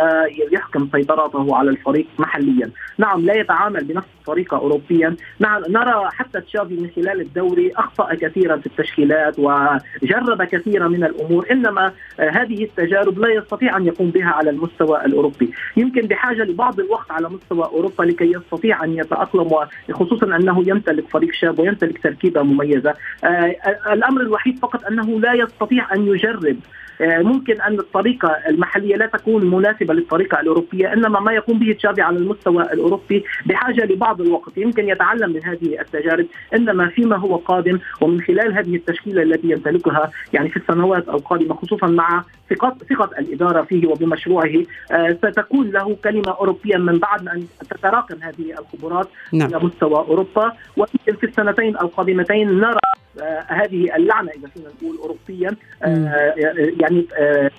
يحكم 0.52 0.88
سيطرته 0.92 1.56
على 1.56 1.70
الفريق 1.70 2.06
محليا، 2.18 2.70
نعم 2.98 3.20
لا 3.20 3.34
يتعامل 3.34 3.84
بنفس 3.84 4.08
الطريقة 4.20 4.56
اوروبيا، 4.56 5.16
نعم 5.38 5.62
نرى 5.68 6.08
حتى 6.12 6.40
تشافي 6.40 6.74
من 6.74 6.90
خلال 6.96 7.20
الدوري 7.20 7.72
أخطأ 7.76 8.14
كثيرا 8.14 8.56
في 8.56 8.66
التشكيلات 8.66 9.38
وجرب 9.38 10.42
كثيرا 10.42 10.88
من 10.88 11.04
الأمور، 11.04 11.46
إنما 11.50 11.92
آه، 12.20 12.30
هذه 12.30 12.64
التجارب 12.64 13.18
لا 13.18 13.28
يستطيع 13.34 13.76
أن 13.76 13.86
يقوم 13.86 14.10
بها 14.10 14.30
على 14.30 14.50
المستوى 14.50 15.04
الأوروبي، 15.04 15.50
يمكن 15.76 16.02
بحاجة 16.02 16.42
لبعض 16.42 16.80
الوقت 16.80 17.10
على 17.10 17.28
مستوى 17.28 17.64
أوروبا 17.64 18.07
لكي 18.08 18.32
يستطيع 18.32 18.84
أن 18.84 18.98
يتأقلم 18.98 19.50
وخصوصا 19.88 20.26
أنه 20.36 20.64
يمتلك 20.66 21.08
فريق 21.08 21.32
شاب 21.32 21.58
ويمتلك 21.58 22.02
تركيبة 22.02 22.42
مميزة. 22.42 22.94
آه، 23.24 23.54
الأمر 23.92 24.20
الوحيد 24.20 24.58
فقط 24.58 24.84
أنه 24.84 25.20
لا 25.20 25.32
يستطيع 25.34 25.94
أن 25.94 26.06
يجرب. 26.06 26.56
ممكن 27.00 27.60
أن 27.60 27.78
الطريقة 27.78 28.28
المحلية 28.48 28.96
لا 28.96 29.06
تكون 29.06 29.50
مناسبة 29.50 29.94
للطريقة 29.94 30.40
الأوروبية 30.40 30.92
إنما 30.92 31.20
ما 31.20 31.32
يقوم 31.32 31.58
به 31.58 31.72
تشافي 31.72 32.02
على 32.02 32.16
المستوى 32.16 32.62
الأوروبي 32.62 33.24
بحاجة 33.46 33.84
لبعض 33.84 34.20
الوقت 34.20 34.52
يمكن 34.56 34.88
يتعلم 34.88 35.32
من 35.32 35.44
هذه 35.44 35.80
التجارب 35.80 36.26
إنما 36.54 36.88
فيما 36.88 37.16
هو 37.16 37.36
قادم 37.36 37.78
ومن 38.00 38.20
خلال 38.20 38.58
هذه 38.58 38.76
التشكيلة 38.76 39.22
التي 39.22 39.50
يمتلكها 39.50 40.10
يعني 40.32 40.48
في 40.48 40.56
السنوات 40.56 41.08
القادمة 41.08 41.54
خصوصا 41.54 41.86
مع 41.86 42.24
ثقه 42.50 42.76
ثقة 42.90 43.10
الإدارة 43.18 43.62
فيه 43.62 43.86
وبمشروعه 43.86 44.64
آه، 44.92 45.10
ستكون 45.10 45.70
له 45.70 45.96
كلمة 46.04 46.30
أوروبية 46.30 46.76
من 46.76 46.98
بعد 46.98 47.28
أن 47.28 47.46
تتراكم 47.70 48.16
هذه 48.20 48.54
الخبرات 48.58 49.08
نعم. 49.32 49.48
إلى 49.48 49.58
مستوى 49.58 49.98
أوروبا 49.98 50.52
ويمكن 50.76 51.20
في 51.20 51.26
السنتين 51.26 51.76
القادمتين 51.76 52.60
نرى 52.60 52.78
آه، 52.84 52.98
هذه 53.46 53.96
اللعنة 53.96 54.30
إذا 54.30 54.48
فينا 54.54 54.68
نقول 54.82 54.96
اوروبيا 54.96 55.50
آه، 55.82 56.34
يعني 56.80 57.06
آه، 57.18 57.50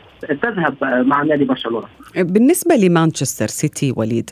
تذهب 0.42 0.76
مع 0.82 1.24
نادي 1.24 1.46
برشلونة. 1.46 1.88
بالنسبة 2.16 2.76
لمانشستر 2.76 3.48
سيتي 3.48 3.94
وليد 3.96 4.30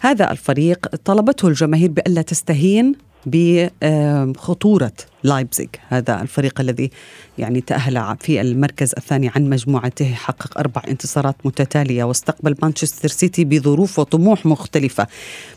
هذا 0.00 0.30
الفريق 0.30 0.96
طلبته 1.04 1.48
الجماهير 1.48 1.90
بألا 1.90 2.22
تستهين 2.22 2.94
بخطورة 3.26 4.92
لايبزيغ 5.22 5.66
هذا 5.88 6.22
الفريق 6.22 6.60
الذي 6.60 6.90
يعني 7.38 7.60
تأهل 7.60 8.16
في 8.20 8.40
المركز 8.40 8.92
الثاني 8.98 9.30
عن 9.36 9.48
مجموعته 9.48 10.14
حقق 10.14 10.58
أربع 10.58 10.82
انتصارات 10.88 11.36
متتالية 11.44 12.04
واستقبل 12.04 12.54
مانشستر 12.62 13.08
سيتي 13.08 13.44
بظروف 13.44 13.98
وطموح 13.98 14.46
مختلفة 14.46 15.06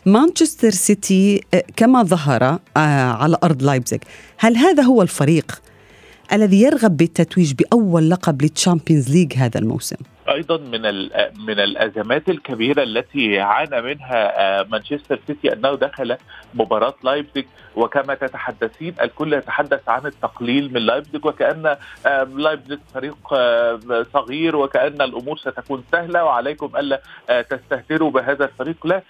مانشستر 0.06 0.70
سيتي 0.70 1.40
آه، 1.54 1.64
كما 1.76 2.02
ظهر 2.02 2.42
آه، 2.42 2.58
على 3.12 3.36
أرض 3.44 3.62
لايبزيغ 3.62 3.98
هل 4.38 4.56
هذا 4.56 4.82
هو 4.82 5.02
الفريق 5.02 5.62
الذي 6.32 6.60
يرغب 6.60 6.96
بالتتويج 6.96 7.52
بأول 7.52 8.10
لقب 8.10 8.42
لل 8.42 8.54
Champions 8.54 9.10
League 9.10 9.34
هذا 9.36 9.60
الموسم؟ 9.60 9.96
أيضا 10.30 10.56
من 10.56 10.82
من 11.46 11.60
الأزمات 11.60 12.28
الكبيرة 12.28 12.82
التي 12.82 13.40
عانى 13.40 13.80
منها 13.82 14.60
آه، 14.60 14.66
مانشستر 14.70 15.20
سيتي 15.26 15.52
أنه 15.52 15.74
دخل 15.74 16.16
مباراة 16.54 16.94
لايبزيج. 17.04 17.44
وكما 17.76 18.14
تتحدثين 18.14 18.94
الكل 19.00 19.32
يتحدث 19.32 19.88
عن 19.88 20.06
التقليل 20.06 20.72
من 20.72 20.80
لايبزيج 20.80 21.24
وكأن 21.26 21.76
آه، 22.06 22.22
لايبزيج 22.22 22.78
فريق 22.94 23.16
آه، 23.32 24.06
صغير 24.12 24.56
وكأن 24.56 25.02
الأمور 25.02 25.38
ستكون 25.38 25.84
سهلة 25.92 26.24
وعليكم 26.24 26.76
ألا 26.76 27.00
تستهتروا 27.42 28.10
بهذا 28.10 28.44
الفريق. 28.44 28.86
لا 28.86 29.02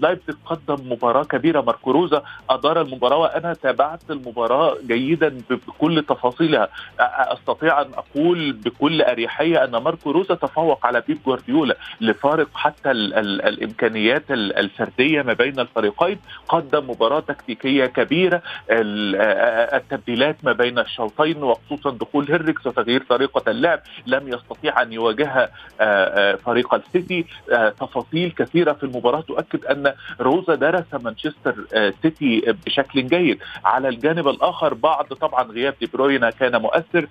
لايبزيج 0.00 0.36
قدم 0.46 0.92
مباراة 0.92 1.24
كبيرة 1.24 1.60
ماركوروزا 1.60 2.22
أدار 2.50 2.80
المباراة 2.80 3.16
وأنا 3.16 3.54
تابعت 3.54 4.10
المباراة 4.10 4.76
جيدا 4.86 5.38
بكل 5.50 6.04
تفاصيلها. 6.08 6.68
أستطيع 7.00 7.80
أن 7.80 7.90
أقول 7.94 8.52
بكل 8.52 9.02
أريحية 9.02 9.64
أن 9.64 9.76
ماركو 9.76 10.10
روزا 10.10 10.23
تفوق 10.32 10.86
على 10.86 11.02
بيب 11.08 11.18
جوارديولا 11.26 11.76
لفارق 12.00 12.48
حتى 12.54 12.90
ال 12.90 13.14
ال 13.14 13.42
الإمكانيات 13.42 14.24
الفردية 14.30 15.22
ما 15.22 15.32
بين 15.32 15.60
الفريقين 15.60 16.18
قدم 16.48 16.90
مباراة 16.90 17.20
تكتيكية 17.20 17.86
كبيرة 17.86 18.42
التبديلات 18.70 20.36
ما 20.42 20.52
بين 20.52 20.78
الشوطين 20.78 21.42
وخصوصا 21.42 21.90
دخول 21.90 22.26
هينريكس 22.30 22.66
وتغيير 22.66 23.02
طريقة 23.08 23.50
اللعب 23.50 23.80
لم 24.06 24.28
يستطيع 24.28 24.82
أن 24.82 24.92
يواجهها 24.92 25.48
فريق 26.36 26.74
السيتي. 26.74 27.24
تفاصيل 27.80 28.30
كثيرة 28.30 28.72
في 28.72 28.84
المباراة 28.84 29.20
تؤكد 29.20 29.64
أن 29.64 29.92
روزا 30.20 30.54
درس 30.54 30.84
مانشستر 30.94 31.54
سيتي 32.02 32.54
بشكل 32.66 33.06
جيد. 33.06 33.38
على 33.64 33.88
الجانب 33.88 34.28
الآخر 34.28 34.74
بعد 34.74 35.04
طبعا 35.06 35.42
غياب 35.42 35.74
دي 35.80 35.86
بروينا 35.94 36.30
كان 36.30 36.62
مؤثر. 36.62 37.06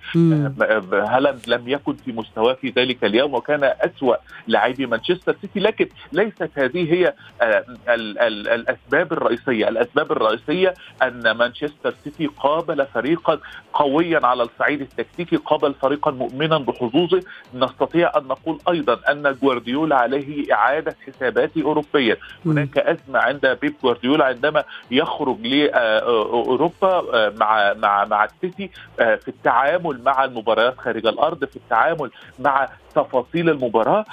هالاند 0.92 1.40
لم 1.46 1.68
يكن 1.68 1.94
في 2.04 2.12
مستواه 2.12 2.52
في 2.54 2.72
ذلك 2.76 3.03
ذلك 3.04 3.14
اليوم 3.14 3.34
وكان 3.34 3.64
أسوأ 3.64 4.16
لاعبي 4.46 4.86
مانشستر 4.86 5.36
سيتي 5.40 5.60
لكن 5.60 5.88
ليست 6.12 6.50
هذه 6.54 6.92
هي 6.92 7.14
آه، 7.42 7.64
الأسباب 7.88 9.12
الرئيسية. 9.12 9.68
الأسباب 9.68 10.12
الرئيسية 10.12 10.74
أن 11.02 11.30
مانشستر 11.30 11.94
سيتي 12.04 12.26
قابل 12.26 12.86
فريقا 12.86 13.38
قويا 13.72 14.26
على 14.26 14.42
الصعيد 14.42 14.80
التكتيكي 14.80 15.36
قابل 15.36 15.74
فريقا 15.74 16.10
مؤمنا 16.10 16.58
بحظوظه. 16.58 17.20
نستطيع 17.54 18.12
أن 18.16 18.22
نقول 18.22 18.58
أيضا 18.68 19.00
أن 19.10 19.36
جوارديولا 19.42 19.96
عليه 19.96 20.54
إعادة 20.54 20.96
حساباته 21.06 21.62
أوروبيا 21.62 22.16
هناك 22.46 22.78
أزمة 22.78 23.18
عند 23.18 23.58
بيب 23.62 23.74
جوارديولا 23.82 24.24
عندما 24.24 24.64
يخرج 24.90 25.46
لأوروبا 25.46 26.88
آه، 27.14 27.32
مع 27.36 27.74
مع 27.74 28.04
مع 28.04 28.24
السيتي 28.24 28.70
آه، 29.00 29.14
في 29.14 29.28
التعامل 29.28 30.00
مع 30.04 30.24
المباريات 30.24 30.78
خارج 30.78 31.06
الأرض 31.06 31.44
في 31.44 31.56
التعامل 31.56 32.10
مع 32.38 32.68
تفاصيل 32.96 33.50
المباراة. 33.50 34.04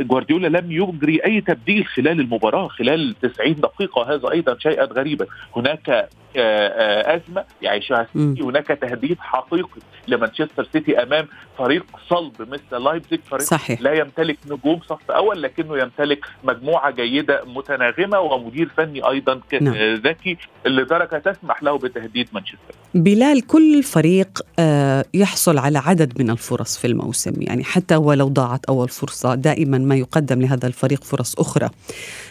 جوارديولا 0.00 0.58
لم 0.58 0.72
يجري 0.72 1.24
أي 1.24 1.40
تبديل 1.40 1.86
خلال 1.86 2.20
المباراة 2.20 2.68
خلال 2.68 3.14
90 3.22 3.54
دقيقة. 3.54 3.98
وهذا 3.98 4.30
أيضا 4.30 4.56
شيئا 4.58 4.84
غريبا. 4.84 5.26
هناك 5.56 6.08
أزمة 6.36 7.44
يعيشها 7.62 8.02
السيتي 8.02 8.42
هناك 8.42 8.66
تهديد 8.66 9.18
حقيقي 9.20 9.80
لمانشستر 10.08 10.68
سيتي 10.72 11.02
أمام 11.02 11.28
فريق 11.58 11.86
صلب 12.08 12.32
مثل 12.40 12.84
لايبزيج 12.84 13.20
فريق 13.30 13.42
صحيح. 13.42 13.80
لا 13.80 13.92
يمتلك 13.92 14.38
نجوم 14.46 14.80
صف 14.88 15.10
أول 15.10 15.42
لكنه 15.42 15.78
يمتلك 15.78 16.26
مجموعة 16.44 16.90
جيدة 16.90 17.44
متناغمة 17.44 18.20
ومدير 18.20 18.68
فني 18.76 19.08
أيضا 19.08 19.40
نعم. 19.60 19.94
ذكي 19.94 20.36
لدرجه 20.66 21.18
تسمح 21.18 21.62
له 21.62 21.78
بتهديد 21.78 22.28
مانشستر 22.32 22.74
بلال 22.94 23.46
كل 23.46 23.82
فريق 23.82 24.40
آه، 24.58 25.04
يحصل 25.14 25.58
على 25.58 25.78
عدد 25.78 26.22
من 26.22 26.30
الفرص 26.30 26.78
في 26.78 26.86
الموسم 26.86 27.42
يعني 27.42 27.64
حتى 27.64 27.96
ولو 27.96 28.28
ضاعت 28.28 28.64
أول 28.64 28.88
فرصة 28.88 29.34
دائما 29.34 29.78
ما 29.78 29.96
يقدم 29.96 30.42
لهذا 30.42 30.66
الفريق 30.66 31.04
فرص 31.04 31.34
أخرى 31.38 31.68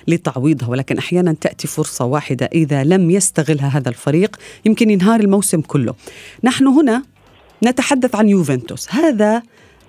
لتعويضها 0.07 0.69
ولكن 0.69 0.97
أحيانا 0.97 1.35
تأتي 1.41 1.67
فرصة 1.67 2.05
واحدة 2.05 2.49
إذا 2.53 2.83
لم 2.83 3.11
يستغلها 3.11 3.67
هذا 3.67 3.88
الفريق 3.89 4.35
يمكن 4.65 4.89
ينهار 4.89 5.19
الموسم 5.19 5.61
كله. 5.61 5.95
نحن 6.43 6.67
هنا 6.67 7.03
نتحدث 7.63 8.15
عن 8.15 8.29
يوفنتوس 8.29 8.87
هذا 8.89 9.43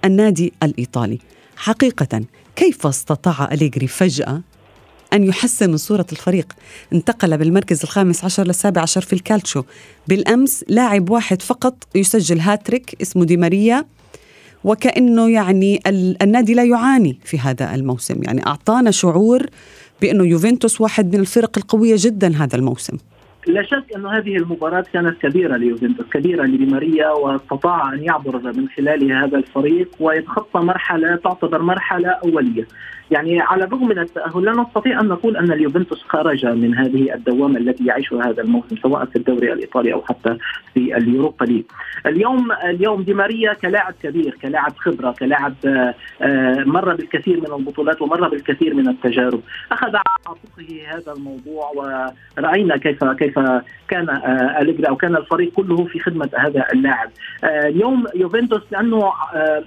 النادي 0.04 0.53
الإيطالي. 0.62 1.18
حقيقة 1.57 2.22
كيف 2.57 2.87
استطاع 2.87 3.48
أليغري 3.53 3.87
فجأة 3.87 4.42
أن 5.12 5.25
يحسن 5.25 5.70
من 5.70 5.77
صورة 5.77 6.07
الفريق؟ 6.12 6.53
انتقل 6.92 7.38
بالمركز 7.38 7.83
الخامس 7.83 8.25
عشر 8.25 8.46
للسابع 8.46 8.83
عشر 8.83 9.01
في 9.01 9.12
الكالتشو. 9.12 9.62
بالأمس 10.09 10.64
لاعب 10.68 11.11
واحد 11.11 11.42
فقط 11.42 11.75
يسجل 11.94 12.40
هاتريك 12.40 12.96
اسمه 13.03 13.25
دي 13.25 13.37
ماريا 13.37 13.85
وكأنه 14.64 15.31
يعني 15.31 15.81
النادي 16.22 16.55
لا 16.55 16.64
يعاني 16.64 17.18
في 17.25 17.38
هذا 17.38 17.75
الموسم. 17.75 18.22
يعني 18.22 18.46
أعطانا 18.46 18.90
شعور 18.90 19.46
بأنه 20.01 20.25
يوفنتوس 20.25 20.81
واحد 20.81 21.14
من 21.14 21.20
الفرق 21.20 21.59
القوية 21.59 21.96
جدا 21.98 22.37
هذا 22.37 22.57
الموسم. 22.57 22.96
لا 23.46 23.62
شك 23.62 23.85
أن 23.96 24.07
هذه 24.07 24.37
المباراة 24.37 24.85
كانت 24.92 25.22
كبيرة 25.22 25.57
ليوفنتوس 25.57 26.07
كبيرة 26.07 26.44
لديماريا 26.44 27.11
واستطاع 27.11 27.92
أن 27.92 28.05
يعبر 28.05 28.53
من 28.53 28.68
خلالها 28.68 29.24
هذا 29.24 29.38
الفريق 29.38 29.88
ويتخطى 30.00 30.61
مرحلة 30.61 31.16
تعتبر 31.16 31.62
مرحلة 31.62 32.09
أولية. 32.09 32.66
يعني 33.11 33.40
على 33.40 33.64
الرغم 33.64 33.88
من 33.88 33.98
التأهل 33.98 34.44
لا 34.44 34.53
نستطيع 34.53 35.00
أن 35.00 35.09
نقول 35.09 35.37
أن 35.37 35.53
اليوفنتوس 35.53 36.03
خرج 36.03 36.46
من 36.46 36.74
هذه 36.74 37.14
الدوامة 37.14 37.59
التي 37.59 37.87
يعيشها 37.87 38.31
هذا 38.31 38.42
الموسم 38.42 38.76
سواء 38.76 39.05
في 39.05 39.16
الدوري 39.16 39.53
الإيطالي 39.53 39.92
أو 39.92 40.03
حتى 40.03 40.37
في 40.74 40.96
اليوروبا 40.96 41.44
ليج. 41.44 41.64
اليوم 42.07 42.53
اليوم 42.53 43.03
دي 43.03 43.14
ماريا 43.14 43.53
كلاعب 43.53 43.94
كبير 44.03 44.38
كلاعب 44.42 44.72
خبرة 44.76 45.14
كلاعب 45.18 45.55
آه، 45.66 46.64
مر 46.66 46.94
بالكثير 46.94 47.40
من 47.40 47.59
البطولات 47.59 48.03
ومر 48.03 48.29
بالكثير 48.29 48.74
من 48.74 48.88
التجارب. 48.88 49.40
أخذ 49.72 49.87
على 49.87 50.03
عاتقه 50.26 50.96
هذا 50.96 51.12
الموضوع 51.12 51.70
ورأينا 51.76 52.76
كيف 52.76 53.05
كيف 53.05 53.30
كان 53.88 54.09
آه، 54.09 54.61
أليجري 54.61 54.88
أو 54.88 54.97
كان 54.97 55.16
الفريق 55.16 55.53
كله 55.53 55.85
في 55.85 55.99
خدمة 55.99 56.31
هذا 56.37 56.66
اللاعب. 56.73 57.11
آه، 57.45 57.69
اليوم 57.69 58.07
يوفنتوس 58.14 58.62
لأنه 58.71 59.12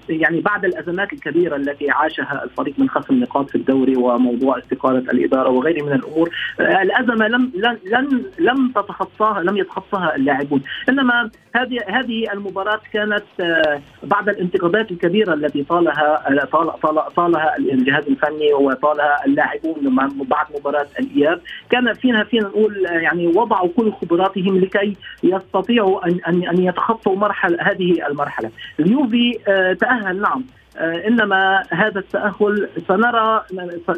يعني 0.10 0.42
بعد 0.42 0.66
الأزمات 0.66 1.14
الكبيرة 1.14 1.56
التي 1.56 1.92
عاشها 1.92 2.44
الفريق 2.44 2.74
من 2.78 2.90
خصم 2.90 3.14
النقاط 3.14 3.50
في 3.50 3.56
الدوري 3.56 3.96
وموضوع 3.96 4.58
استقالة 4.58 5.00
الإدارة 5.00 5.50
وغيره 5.50 5.84
من 5.84 5.94
الأمور 5.94 6.30
آه، 6.60 6.82
الأزمة 6.82 7.28
لم 7.28 7.52
لم 7.86 8.24
لم 8.40 8.72
تتخطاها 8.76 9.44
لم 9.44 9.58
يتخطاها 9.58 10.16
اللاعبون. 10.16 10.62
إنما 10.90 11.30
هذه 11.56 11.80
هذه 11.88 12.34
المباراة 12.34 12.80
كانت 12.94 13.24
آه، 13.40 13.82
بعد 14.04 14.30
الانتقادات 14.30 14.92
الكبيرة 14.92 15.34
التي 15.34 15.64
طالها 15.64 16.28
آه، 16.28 16.46
طال 16.46 16.80
طال 16.80 17.14
طالها 17.16 17.58
الجهاز 17.58 18.08
الفني 18.08 18.54
وطالها 18.54 19.26
اللاعبون 19.26 19.96
بعد 20.30 20.46
مباراة 20.60 20.88
الإياب. 21.00 21.42
كان 21.70 21.94
فينا 21.94 22.24
فينا 22.24 22.48
نقول 22.48 22.86
يعني 22.86 23.28
وضعوا 23.54 23.70
كل 23.78 23.94
خبراتهم 24.02 24.58
لكي 24.58 24.96
يستطيعوا 25.24 26.08
ان 26.08 26.20
ان 26.28 26.48
أن 26.48 26.64
يتخطوا 26.64 27.16
مرحله 27.16 27.58
هذه 27.62 28.08
المرحلة. 28.08 28.52
اليوفي 28.80 29.40
تأهل 29.80 30.22
نعم. 30.22 30.40
آه، 30.40 30.63
إنما 30.78 31.64
هذا 31.70 32.00
التأهل 32.00 32.70
سنرى 32.88 33.44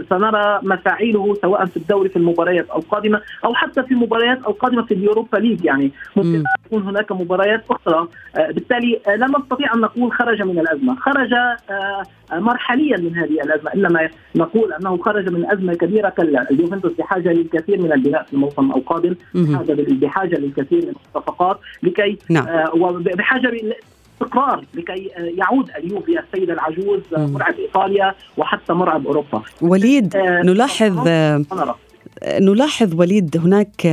سنرى 0.09 0.59
مفاعيله 0.63 1.33
سواء 1.41 1.65
في 1.65 1.77
الدوري 1.77 2.09
في 2.09 2.15
المباريات 2.15 2.65
القادمه 2.75 3.21
أو 3.45 3.53
حتى 3.53 3.83
في 3.83 3.91
المباريات 3.91 4.37
القادمه 4.37 4.85
في 4.85 4.93
اليوروبا 4.93 5.37
ليج 5.37 5.65
يعني. 5.65 5.91
ممكن 6.15 6.43
تكون 6.65 6.81
هناك 6.81 7.11
مباريات 7.11 7.63
أخرى. 7.69 8.07
آه، 8.35 8.51
بالتالي 8.51 9.01
آه، 9.07 9.15
لا 9.15 9.27
نستطيع 9.27 9.73
أن 9.73 9.79
نقول 9.79 10.11
خرج 10.11 10.41
من 10.41 10.59
الأزمة. 10.59 10.95
خرج 10.95 11.33
مرحليا 12.31 12.97
من 12.97 13.15
هذه 13.15 13.41
الأزمة. 13.43 13.73
إنما 13.75 14.09
نقول 14.35 14.73
أنه 14.73 14.97
خرج 14.97 15.29
من 15.29 15.51
أزمة 15.51 15.73
كبيرة 15.73 16.09
كلا 16.09 16.51
اليوفنتوس 16.51 16.91
بحاجة 16.93 17.29
للكثير 17.29 17.81
من 17.81 17.93
البناء 17.93 18.23
في 18.23 18.33
الموسم 18.33 18.71
القادم. 18.71 19.15
بحاجة 19.33 20.35
للكثير 20.35 20.85
من 20.85 20.93
الصفقات. 21.05 21.59
لكي 21.83 22.17
نعم. 22.29 22.45
وبحاجة 22.73 23.51
استقرار 24.21 24.65
لكي 24.73 25.11
يعود 25.17 25.69
اليوفي 25.77 26.19
السيد 26.19 26.49
العجوز 26.49 27.01
مرعب 27.11 27.53
إيطاليا 27.59 28.15
وحتى 28.37 28.73
مرعب 28.73 29.07
أوروبا. 29.07 29.41
وليد 29.61 30.15
آه، 30.15 30.41
نلاحظ 30.41 31.07
نلاحظ 32.25 32.93
وليد 32.93 33.37
هناك 33.37 33.87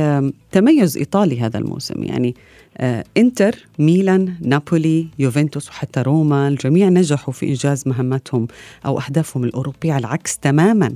تميز 0.51 0.97
إيطالي 0.97 1.41
هذا 1.41 1.57
الموسم. 1.57 2.03
يعني 2.03 2.35
آه، 2.77 3.03
إنتر 3.17 3.55
ميلان 3.79 4.33
نابولي 4.41 5.07
يوفنتوس 5.19 5.69
وحتى 5.69 6.01
روما 6.01 6.47
الجميع 6.47 6.89
نجحوا 6.89 7.33
في 7.33 7.47
إنجاز 7.47 7.87
مهمتهم 7.87 8.47
أو 8.85 8.99
أهدافهم 8.99 9.43
الأوروبية 9.43 9.93
على 9.93 9.99
العكس 9.99 10.37
تماما 10.37 10.95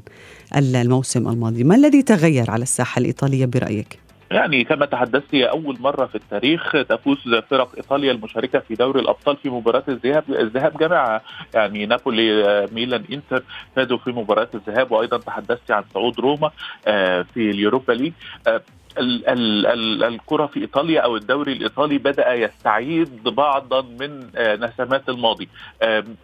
الموسم 0.57 1.27
الماضي. 1.27 1.63
ما 1.63 1.75
الذي 1.75 2.01
تغير 2.01 2.51
على 2.51 2.63
الساحة 2.63 2.99
الإيطالية 2.99 3.45
برأيك؟ 3.45 4.06
يعني 4.31 4.63
كما 4.63 4.85
تحدثت 4.85 5.35
هي 5.35 5.45
أول 5.45 5.77
مرة 5.79 6.05
في 6.05 6.15
التاريخ 6.15 6.71
تفوز 6.71 7.17
فرق 7.49 7.75
إيطاليا 7.77 8.11
المشاركة 8.11 8.59
في 8.59 8.75
دوري 8.75 8.99
الأبطال 8.99 9.37
في 9.37 9.49
مباراة 9.49 9.83
الذهاب 9.87 10.23
الذهاب 10.29 10.77
جماعة 10.77 11.21
يعني 11.53 11.85
نابولي 11.85 12.67
ميلان 12.71 13.03
إنتر 13.11 13.43
فازوا 13.75 13.97
في 13.97 14.11
مباراة 14.11 14.47
الذهاب. 14.53 14.91
وأيضا 14.91 15.17
تحدثت 15.17 15.71
عن 15.71 15.83
صعود 15.93 16.19
روما 16.19 16.51
آه، 16.87 17.21
في 17.33 17.49
اليوروبا 17.49 17.93
ليج. 17.93 18.13
آه، 18.97 20.07
الكرة 20.07 20.45
في 20.45 20.59
إيطاليا 20.59 21.01
أو 21.01 21.15
الدوري 21.15 21.53
الإيطالي 21.53 21.97
بدأ 21.97 22.33
يستعيد 22.33 23.23
بعضا 23.23 23.81
من 23.81 24.29
آه، 24.35 24.55
نسمات 24.55 25.09
الماضي. 25.09 25.49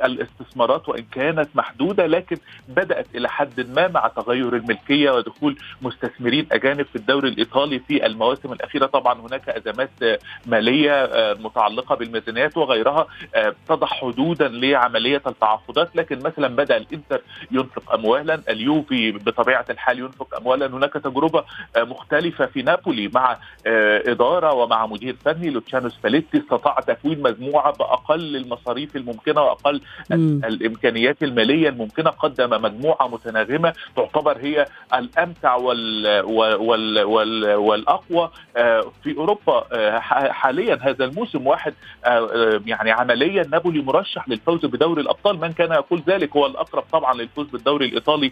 الاستثمارات 0.03 0.89
وإن 0.89 1.03
كانت 1.11 1.49
محدودة 1.55 2.05
لكن 2.05 2.37
بدأت 2.69 3.07
إلى 3.15 3.29
حد 3.29 3.69
ما 3.75 3.87
مع 3.87 4.07
تغير 4.07 4.55
الملكية 4.55 5.11
ودخول 5.11 5.57
مستثمرين 5.81 6.47
أجانب 6.51 6.85
في 6.85 6.95
الدوري 6.95 7.29
الإيطالي 7.29 7.79
في 7.79 8.05
المواسم 8.05 8.53
الأخيرة. 8.53 8.85
طبعا 8.85 9.21
هناك 9.21 9.49
أزمات 9.49 9.89
آه، 10.03 10.19
مالية 10.45 10.91
آه، 10.91 11.33
متعلقة 11.33 11.95
بالميزانيات 11.95 12.57
وغيرها 12.57 13.07
تضع 13.69 13.87
حدودا 13.87 14.47
لعملية 14.47 15.21
التعاقدات. 15.27 15.95
لكن 15.95 16.19
مثلا 16.19 16.47
بدأ 16.47 16.77
الإنتر 16.77 17.21
ينفق 17.51 17.93
اموالا 17.93 18.41
اليوفي 18.49 19.11
بطبيعة 19.11 19.65
الحال 19.69 19.99
ينفق 19.99 20.35
اموالا. 20.37 20.65
هناك 20.67 20.93
تجربة 20.93 21.43
مختلفة 21.77 22.45
في 22.45 22.62
نابولي 22.63 23.11
مع 23.13 23.37
آه، 23.67 24.03
إدارة 24.11 24.53
ومع 24.53 24.85
مدير 24.85 25.15
فني 25.25 25.49
لوتشانو 25.49 25.89
سباليتي 25.89 26.37
استطاع 26.37 26.79
تكوين 26.79 27.21
مجموعة 27.21 27.73
بأقل 27.73 28.35
المصاريف 28.35 28.95
الممكنة 28.95 29.41
وأقل 29.41 29.81
م. 30.09 30.15
الإمكانيات 30.45 31.23
المالية 31.23 31.69
الممكنة 31.69 32.09
قدم 32.09 32.61
مجموعة 32.61 33.07
متناغمة 33.07 33.73
تعتبر 33.95 34.37
هي 34.37 34.65
الأمتع 34.93 35.55
وال 35.55 36.21
وال 36.25 37.03
وال 37.03 37.55
والأقوى 37.55 38.31
آه، 38.57 38.91
في 39.03 39.17
أوروبا 39.17 39.65
آه، 39.71 39.99
حاليا 40.31 40.79
هذا 40.81 41.05
الموسم 41.05 41.47
واحد 41.47 41.73
يعني 42.65 42.91
عمليا 42.91 43.43
نابولي 43.51 43.81
مرشح 43.81 44.29
للفوز 44.29 44.65
بدوري 44.65 45.01
الأبطال 45.01 45.39
من 45.39 45.51
كان 45.51 45.71
يقول 45.71 46.03
ذلك 46.07 46.35
هو 46.35 46.45
الأقرب 46.45 46.83
طبعا 46.91 47.13
للفوز 47.13 47.47
بالدوري 47.47 47.85
الإيطالي 47.85 48.31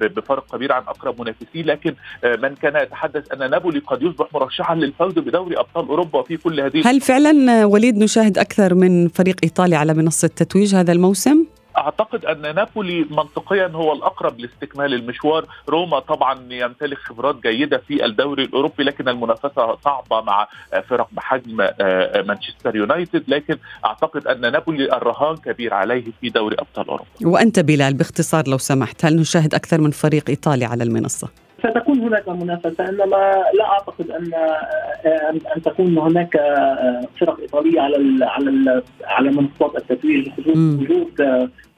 بفرق 0.00 0.56
كبير 0.56 0.72
عن 0.72 0.82
أقرب 0.82 1.20
منافسيه 1.20 1.62
لكن 1.62 1.94
من 2.24 2.54
كان 2.54 2.76
يتحدث 2.76 3.32
أن 3.32 3.42
نابولي 3.58 3.78
قد 3.78 4.02
يصبح 4.02 4.26
مرشحا 4.34 4.74
للفوز 4.74 5.12
بدوري 5.12 5.58
أبطال 5.58 5.88
أوروبا 5.88 6.22
في 6.22 6.36
كل 6.36 6.60
هذه 6.60 6.90
هل 6.90 7.00
فعلا 7.00 7.64
وليد 7.64 7.98
نشاهد 7.98 8.38
أكثر 8.38 8.74
من 8.74 9.08
فريق 9.08 9.36
إيطالي 9.42 9.76
على 9.76 9.94
منصة 9.94 10.28
تتويج 10.28 10.74
هذا 10.74 10.92
الموسم؟ 10.92 11.44
أعتقد 11.78 12.24
أن 12.24 12.54
نابولي 12.54 13.06
منطقيا 13.10 13.66
هو 13.66 13.92
الأقرب 13.92 14.40
لاستكمال 14.40 14.94
المشوار. 14.94 15.46
روما 15.68 15.98
طبعا 15.98 16.38
يمتلك 16.50 16.98
خبرات 16.98 17.42
جيدة 17.42 17.78
في 17.88 18.04
الدوري 18.04 18.44
الأوروبي 18.44 18.82
لكن 18.82 19.08
المنافسة 19.08 19.76
صعبة 19.84 20.20
مع 20.20 20.48
فرق 20.88 21.08
بحجم 21.12 21.60
آه، 21.60 22.22
مانشستر 22.22 22.76
يونايتد. 22.76 23.24
لكن 23.28 23.56
أعتقد 23.84 24.26
أن 24.26 24.40
نابولي 24.40 24.96
الرهان 24.96 25.36
كبير 25.36 25.74
عليه 25.74 26.04
في 26.20 26.28
دوري 26.28 26.56
أبطال 26.58 26.88
أوروبا. 26.88 27.10
وأنت 27.24 27.60
بلال 27.60 27.94
باختصار 27.94 28.48
لو 28.48 28.58
سمحت 28.58 29.04
هل 29.04 29.16
نشاهد 29.16 29.54
أكثر 29.54 29.80
من 29.80 29.90
فريق 29.90 30.24
إيطالي 30.28 30.64
على 30.64 30.84
المنصة؟ 30.84 31.28
ستكون 31.58 31.98
هناك 31.98 32.28
منافسة 32.28 32.88
إنما 32.88 33.44
لا 33.54 33.64
أعتقد 33.64 34.10
أن 34.10 34.30
أن 35.56 35.62
تكون 35.62 35.98
هناك 35.98 36.36
فرق 37.20 37.40
إيطالية 37.40 37.80
على 37.80 38.24
على 38.24 38.82
على 39.04 39.30
منصات 39.30 39.76
التتويج 39.76 40.28
وجود 40.46 41.12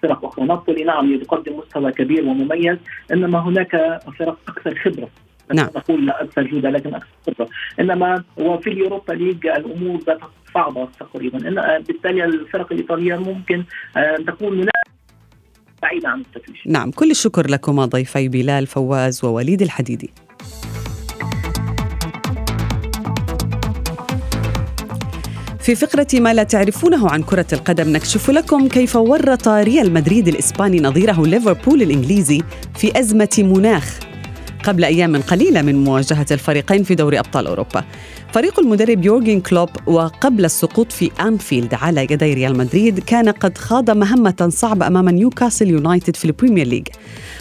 فرق 0.03 0.25
أخرى. 0.25 0.45
نابولي 0.45 0.85
نعم 0.85 1.12
يقدم 1.12 1.59
مستوى 1.59 1.93
كبير 1.93 2.25
ومميز 2.25 2.79
إنما 3.12 3.38
هناك 3.38 4.01
فرق 4.19 4.38
أكثر 4.49 4.75
خبرة. 4.75 5.09
نعم. 5.55 5.69
نقول 5.77 6.07
لا 6.07 6.23
أكثر 6.23 6.43
جوده 6.43 6.71
لكن 6.71 6.95
أكثر 6.95 7.09
خبرة. 7.27 7.49
إنما 7.81 8.25
وفي 8.37 8.71
ال 8.70 8.77
Europa 8.77 9.12
League 9.12 9.46
الأمور 9.47 9.97
باتت 10.07 10.23
صعبة 10.55 10.88
تقريبا. 11.01 11.38
بالتالي 11.79 12.25
الفرق 12.25 12.73
الإيطالية 12.73 13.16
ممكن 13.16 13.64
أن 13.97 14.25
تكون 14.25 14.53
منافسه 14.53 14.71
بعيدة 15.83 16.09
عن 16.09 16.21
التتويج 16.21 16.59
نعم 16.66 16.90
كل 16.90 17.11
الشكر 17.11 17.51
لكما 17.51 17.85
ضيفي 17.85 18.29
بلال 18.29 18.66
فواز 18.66 19.25
ووليد 19.25 19.62
الحديدي. 19.62 20.11
في 25.61 25.75
فقرة 25.75 26.07
ما 26.14 26.35
لا 26.35 26.43
تعرفونه 26.43 27.11
عن 27.11 27.23
كرة 27.23 27.47
القدم 27.53 27.93
نكشف 27.93 28.31
لكم 28.31 28.69
كيف 28.69 28.97
ورط 28.97 29.49
ريال 29.49 29.93
مدريد 29.93 30.29
الإسباني 30.29 30.81
نظيره 30.81 31.27
ليفربول 31.27 31.83
الإنجليزي 31.83 32.43
في 32.75 32.99
أزمة 32.99 33.37
مناخ 33.38 33.99
قبل 34.64 34.85
أيام 34.85 35.23
قليلة 35.23 35.62
من 35.62 35.85
مواجهة 35.85 36.27
الفريقين 36.31 36.83
في 36.83 36.95
دوري 36.95 37.19
أبطال 37.19 37.47
أوروبا. 37.47 37.85
فريق 38.33 38.61
المدرب 38.61 39.05
يورجن 39.05 39.40
كلوب 39.40 39.69
وقبل 39.87 40.45
السقوط 40.45 40.93
في 40.93 41.11
أنفيلد 41.21 41.75
على 41.75 42.07
يدي 42.11 42.35
ريال 42.35 42.59
مدريد 42.59 42.99
كان 42.99 43.29
قد 43.29 43.59
خاض 43.59 43.90
مهمة 43.90 44.49
صعبة 44.53 44.87
أمام 44.87 45.09
نيوكاسل 45.09 45.69
يونايتد 45.69 46.16
في 46.16 46.25
ال 46.25 46.30
Premier 46.30 46.66
League. 46.66 46.88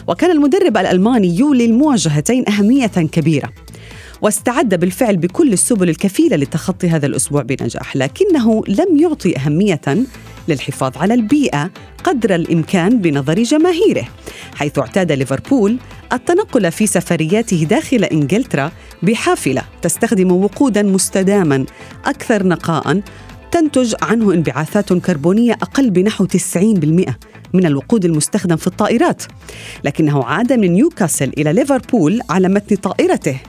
وكان 0.07 0.31
المدرب 0.31 0.77
الألماني 0.77 1.37
يولي 1.37 1.65
المواجهتين 1.65 2.49
أهمية 2.49 2.87
كبيرة. 2.87 3.49
واستعد 4.21 4.75
بالفعل 4.75 5.17
بكل 5.17 5.53
السبل 5.53 5.89
الكفيلة 5.89 6.37
لتخطي 6.37 6.89
هذا 6.89 7.05
الأسبوع 7.05 7.41
بنجاح 7.41 7.95
لكنه 7.95 8.63
لم 8.67 8.97
يعطي 8.97 9.37
أهمية 9.37 9.81
للحفاظ 10.47 10.97
على 10.97 11.13
البيئة 11.13 11.71
قدر 12.03 12.35
الإمكان 12.35 13.01
بنظر 13.01 13.43
جماهيره 13.43 14.07
حيث 14.55 14.79
اعتاد 14.79 15.11
ليفربول 15.11 15.77
التنقل 16.13 16.71
في 16.71 16.87
سفرياته 16.87 17.63
داخل 17.69 18.03
إنجلترا 18.03 18.71
بحافلة 19.03 19.63
تستخدم 19.81 20.31
وقودا 20.31 20.83
مستداما 20.83 21.65
أكثر 22.05 22.47
نقاء 22.47 23.01
تنتج 23.51 23.95
عنه 24.01 24.33
انبعاثات 24.33 24.93
كربونية 24.93 25.53
أقل 25.53 25.89
بنحو 25.89 26.27
90% 26.27 26.57
من 27.53 27.65
الوقود 27.65 28.05
المستخدم 28.05 28.55
في 28.55 28.67
الطائرات 28.67 29.23
لكنه 29.83 30.23
عاد 30.23 30.53
من 30.53 30.71
نيوكاسل 30.71 31.31
إلى 31.37 31.53
ليفربول 31.53 32.21
على 32.29 32.49
متن 32.49 32.75
طائرته. 32.75 33.39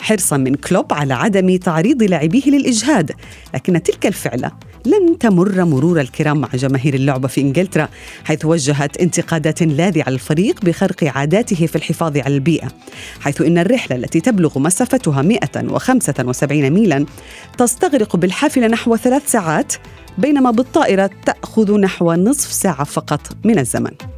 حرصا 0.00 0.36
من 0.36 0.54
كلوب 0.54 0.92
على 0.92 1.14
عدم 1.14 1.56
تعريض 1.56 2.02
لاعبيه 2.02 2.50
للإجهاد 2.50 3.12
لكن 3.54 3.82
تلك 3.82 4.06
الفعلة 4.06 4.52
لن 4.86 5.18
تمر 5.18 5.64
مرور 5.64 6.00
الكرام 6.00 6.40
مع 6.40 6.48
جماهير 6.54 6.94
اللعبة 6.94 7.28
في 7.28 7.40
إنجلترا 7.40 7.88
حيث 8.24 8.44
وجهت 8.44 8.96
انتقادات 8.96 9.62
لاذعة 9.62 10.10
للفريق 10.10 10.64
بخرق 10.64 11.04
عاداته 11.04 11.66
في 11.66 11.76
الحفاظ 11.76 12.16
على 12.16 12.34
البيئة 12.34 12.68
حيث 13.20 13.40
إن 13.40 13.58
الرحلة 13.58 13.96
التي 13.96 14.20
تبلغ 14.20 14.58
مسافتها 14.58 15.22
175 15.22 16.70
ميلا 16.70 17.06
تستغرق 17.58 18.16
بالحافلة 18.16 18.66
نحو 18.66 18.96
ثلاث 18.96 19.30
ساعات 19.30 19.72
بينما 20.18 20.50
بالطائرة 20.50 21.10
تأخذ 21.26 21.78
نحو 21.80 22.12
نصف 22.12 22.52
ساعة 22.52 22.84
فقط 22.84 23.20
من 23.44 23.58
الزمن. 23.58 24.17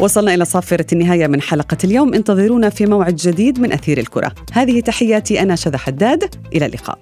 وصلنا 0.00 0.34
إلى 0.34 0.44
صافرة 0.44 0.86
النهاية 0.92 1.26
من 1.26 1.40
حلقة 1.40 1.76
اليوم. 1.84 2.14
انتظرونا 2.14 2.70
في 2.70 2.86
موعد 2.86 3.16
جديد 3.16 3.60
من 3.60 3.72
أثير 3.72 3.98
الكرة. 3.98 4.32
هذه 4.52 4.80
تحياتي 4.80 5.42
أنا 5.42 5.56
شذى 5.56 5.78
حداد. 5.78 6.34
إلى 6.54 6.66
اللقاء. 6.66 6.98